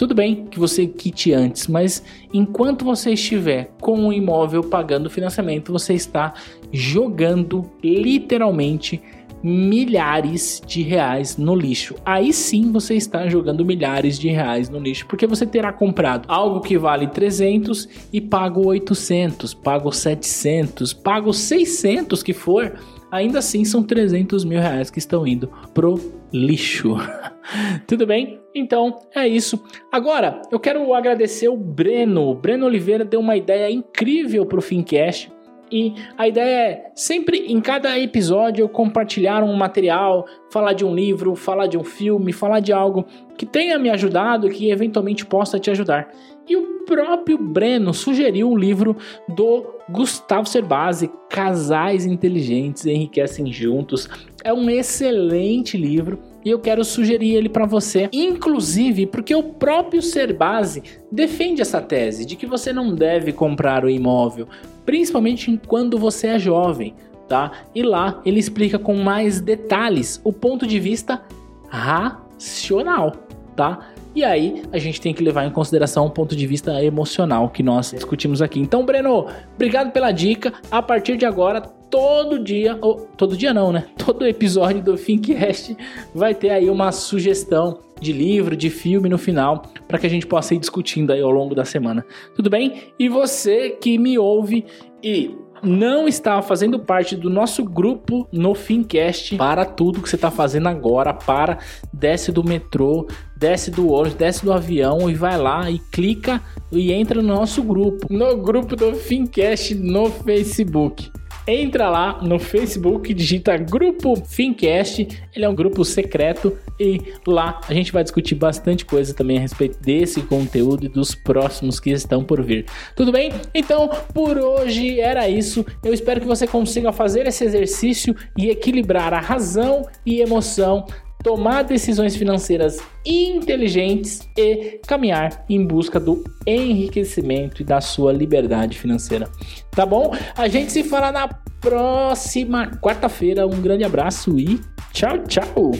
Tudo 0.00 0.14
bem 0.14 0.46
que 0.46 0.58
você 0.58 0.86
quite 0.86 1.30
antes, 1.34 1.66
mas 1.68 2.02
enquanto 2.32 2.86
você 2.86 3.10
estiver 3.10 3.70
com 3.82 4.08
o 4.08 4.12
imóvel 4.14 4.62
pagando 4.62 5.10
financiamento, 5.10 5.70
você 5.70 5.92
está 5.92 6.32
jogando 6.72 7.70
literalmente 7.84 9.02
milhares 9.42 10.62
de 10.66 10.80
reais 10.80 11.36
no 11.36 11.54
lixo. 11.54 11.96
Aí 12.02 12.32
sim 12.32 12.72
você 12.72 12.94
está 12.94 13.28
jogando 13.28 13.62
milhares 13.62 14.18
de 14.18 14.30
reais 14.30 14.70
no 14.70 14.78
lixo, 14.78 15.04
porque 15.06 15.26
você 15.26 15.44
terá 15.44 15.70
comprado 15.70 16.24
algo 16.28 16.62
que 16.62 16.78
vale 16.78 17.06
300 17.06 17.86
e 18.10 18.22
pago 18.22 18.68
800, 18.68 19.52
pago 19.52 19.92
700, 19.92 20.94
pago 20.94 21.30
600 21.30 22.22
que 22.22 22.32
for, 22.32 22.72
ainda 23.12 23.40
assim 23.40 23.66
são 23.66 23.82
300 23.82 24.46
mil 24.46 24.60
reais 24.60 24.88
que 24.88 24.98
estão 24.98 25.26
indo 25.26 25.52
pro 25.74 26.00
lixo. 26.32 26.96
Tudo 27.86 28.06
bem? 28.06 28.39
Então 28.54 28.98
é 29.14 29.26
isso. 29.28 29.62
Agora 29.92 30.42
eu 30.50 30.58
quero 30.58 30.92
agradecer 30.94 31.48
o 31.48 31.56
Breno. 31.56 32.30
O 32.30 32.34
Breno 32.34 32.66
Oliveira 32.66 33.04
deu 33.04 33.20
uma 33.20 33.36
ideia 33.36 33.70
incrível 33.70 34.44
para 34.46 34.58
o 34.58 34.62
Fincast. 34.62 35.30
E 35.72 35.94
a 36.18 36.26
ideia 36.26 36.68
é 36.68 36.90
sempre 36.96 37.46
em 37.46 37.60
cada 37.60 37.96
episódio 37.96 38.64
eu 38.64 38.68
compartilhar 38.68 39.44
um 39.44 39.54
material, 39.54 40.26
falar 40.50 40.72
de 40.72 40.84
um 40.84 40.92
livro, 40.92 41.36
falar 41.36 41.68
de 41.68 41.78
um 41.78 41.84
filme, 41.84 42.32
falar 42.32 42.58
de 42.58 42.72
algo 42.72 43.06
que 43.38 43.46
tenha 43.46 43.78
me 43.78 43.88
ajudado 43.88 44.48
que 44.48 44.70
eventualmente 44.70 45.24
possa 45.24 45.60
te 45.60 45.70
ajudar. 45.70 46.10
E 46.48 46.56
o 46.56 46.84
próprio 46.84 47.38
Breno 47.38 47.94
sugeriu 47.94 48.50
o 48.50 48.58
livro 48.58 48.96
do 49.28 49.64
Gustavo 49.88 50.48
Cerbasi, 50.48 51.08
Casais 51.28 52.04
Inteligentes 52.04 52.84
Enriquecem 52.84 53.52
Juntos. 53.52 54.08
É 54.42 54.52
um 54.52 54.68
excelente 54.68 55.76
livro 55.76 56.18
e 56.44 56.50
eu 56.50 56.58
quero 56.58 56.84
sugerir 56.84 57.34
ele 57.34 57.48
para 57.48 57.66
você, 57.66 58.08
inclusive 58.12 59.06
porque 59.06 59.34
o 59.34 59.42
próprio 59.42 60.02
Serbase 60.02 60.82
defende 61.10 61.60
essa 61.60 61.80
tese 61.80 62.24
de 62.24 62.36
que 62.36 62.46
você 62.46 62.72
não 62.72 62.94
deve 62.94 63.32
comprar 63.32 63.84
o 63.84 63.90
imóvel, 63.90 64.48
principalmente 64.84 65.60
quando 65.66 65.98
você 65.98 66.28
é 66.28 66.38
jovem, 66.38 66.94
tá? 67.28 67.52
E 67.74 67.82
lá 67.82 68.20
ele 68.24 68.38
explica 68.40 68.78
com 68.78 68.94
mais 68.96 69.40
detalhes 69.40 70.20
o 70.24 70.32
ponto 70.32 70.66
de 70.66 70.80
vista 70.80 71.22
racional, 71.68 73.12
tá? 73.54 73.90
E 74.14 74.24
aí 74.24 74.62
a 74.72 74.78
gente 74.78 75.00
tem 75.00 75.14
que 75.14 75.22
levar 75.22 75.44
em 75.44 75.50
consideração 75.50 76.06
o 76.06 76.10
ponto 76.10 76.34
de 76.34 76.46
vista 76.46 76.82
emocional 76.82 77.48
que 77.48 77.62
nós 77.62 77.92
discutimos 77.92 78.42
aqui. 78.42 78.58
Então, 78.58 78.84
Breno, 78.84 79.26
obrigado 79.54 79.92
pela 79.92 80.10
dica. 80.10 80.52
A 80.68 80.82
partir 80.82 81.16
de 81.16 81.24
agora, 81.24 81.62
todo 81.90 82.38
dia, 82.38 82.78
ou 82.80 83.08
todo 83.16 83.36
dia 83.36 83.52
não, 83.52 83.72
né? 83.72 83.86
Todo 83.98 84.26
episódio 84.26 84.82
do 84.82 84.96
Fincast 84.96 85.76
vai 86.14 86.34
ter 86.34 86.50
aí 86.50 86.70
uma 86.70 86.92
sugestão 86.92 87.80
de 88.00 88.12
livro, 88.12 88.56
de 88.56 88.70
filme 88.70 89.08
no 89.08 89.18
final, 89.18 89.62
para 89.86 89.98
que 89.98 90.06
a 90.06 90.10
gente 90.10 90.26
possa 90.26 90.54
ir 90.54 90.58
discutindo 90.58 91.12
aí 91.12 91.20
ao 91.20 91.30
longo 91.30 91.54
da 91.54 91.64
semana. 91.64 92.04
Tudo 92.34 92.48
bem? 92.48 92.92
E 92.98 93.08
você 93.08 93.70
que 93.70 93.98
me 93.98 94.18
ouve 94.18 94.64
e 95.02 95.34
não 95.62 96.08
está 96.08 96.40
fazendo 96.40 96.78
parte 96.78 97.14
do 97.14 97.28
nosso 97.28 97.62
grupo 97.62 98.26
no 98.32 98.54
Fincast, 98.54 99.36
para 99.36 99.66
tudo 99.66 100.00
que 100.00 100.08
você 100.08 100.16
está 100.16 100.30
fazendo 100.30 100.68
agora, 100.68 101.12
para, 101.12 101.58
desce 101.92 102.32
do 102.32 102.42
metrô, 102.42 103.06
desce 103.36 103.70
do 103.70 103.90
ônibus, 103.90 104.14
desce 104.14 104.44
do 104.44 104.52
avião 104.52 105.10
e 105.10 105.14
vai 105.14 105.36
lá 105.36 105.70
e 105.70 105.78
clica 105.78 106.42
e 106.72 106.92
entra 106.92 107.20
no 107.20 107.34
nosso 107.34 107.62
grupo, 107.62 108.06
no 108.10 108.36
grupo 108.38 108.74
do 108.74 108.94
Fincast 108.94 109.74
no 109.74 110.10
Facebook 110.10 111.10
entra 111.46 111.88
lá 111.88 112.20
no 112.22 112.38
Facebook, 112.38 113.12
digita 113.14 113.56
Grupo 113.56 114.16
Fincast, 114.16 115.06
ele 115.34 115.44
é 115.44 115.48
um 115.48 115.54
grupo 115.54 115.84
secreto 115.84 116.56
e 116.78 117.00
lá 117.26 117.60
a 117.68 117.74
gente 117.74 117.92
vai 117.92 118.02
discutir 118.02 118.34
bastante 118.34 118.84
coisa 118.84 119.14
também 119.14 119.38
a 119.38 119.40
respeito 119.40 119.78
desse 119.80 120.22
conteúdo 120.22 120.86
e 120.86 120.88
dos 120.88 121.14
próximos 121.14 121.78
que 121.78 121.90
estão 121.90 122.24
por 122.24 122.42
vir. 122.42 122.66
Tudo 122.96 123.12
bem? 123.12 123.32
Então, 123.54 123.88
por 124.14 124.38
hoje 124.38 125.00
era 125.00 125.28
isso. 125.28 125.64
Eu 125.84 125.92
espero 125.92 126.20
que 126.20 126.26
você 126.26 126.46
consiga 126.46 126.92
fazer 126.92 127.26
esse 127.26 127.44
exercício 127.44 128.14
e 128.36 128.48
equilibrar 128.50 129.12
a 129.12 129.20
razão 129.20 129.86
e 130.04 130.20
emoção 130.20 130.86
tomar 131.22 131.62
decisões 131.62 132.16
financeiras 132.16 132.78
inteligentes 133.04 134.28
e 134.36 134.80
caminhar 134.86 135.44
em 135.48 135.64
busca 135.64 136.00
do 136.00 136.24
enriquecimento 136.46 137.62
e 137.62 137.64
da 137.64 137.80
sua 137.80 138.12
liberdade 138.12 138.78
financeira. 138.78 139.28
Tá 139.70 139.84
bom? 139.84 140.14
A 140.36 140.48
gente 140.48 140.72
se 140.72 140.82
fala 140.82 141.12
na 141.12 141.28
próxima 141.60 142.66
quarta-feira. 142.82 143.46
Um 143.46 143.60
grande 143.60 143.84
abraço 143.84 144.38
e 144.38 144.60
tchau, 144.92 145.18
tchau! 145.24 145.72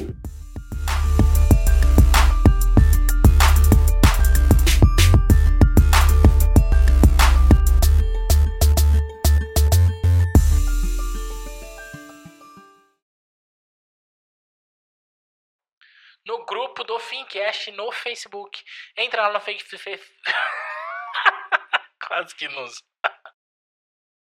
No 16.26 16.44
grupo 16.44 16.84
do 16.84 16.98
Fincast 16.98 17.70
no 17.72 17.90
Facebook. 17.92 18.62
Entra 18.96 19.28
lá 19.28 19.32
no 19.32 19.40
Facebook. 19.40 20.10
Quase 22.06 22.34
que 22.34 22.48
nos. 22.48 22.82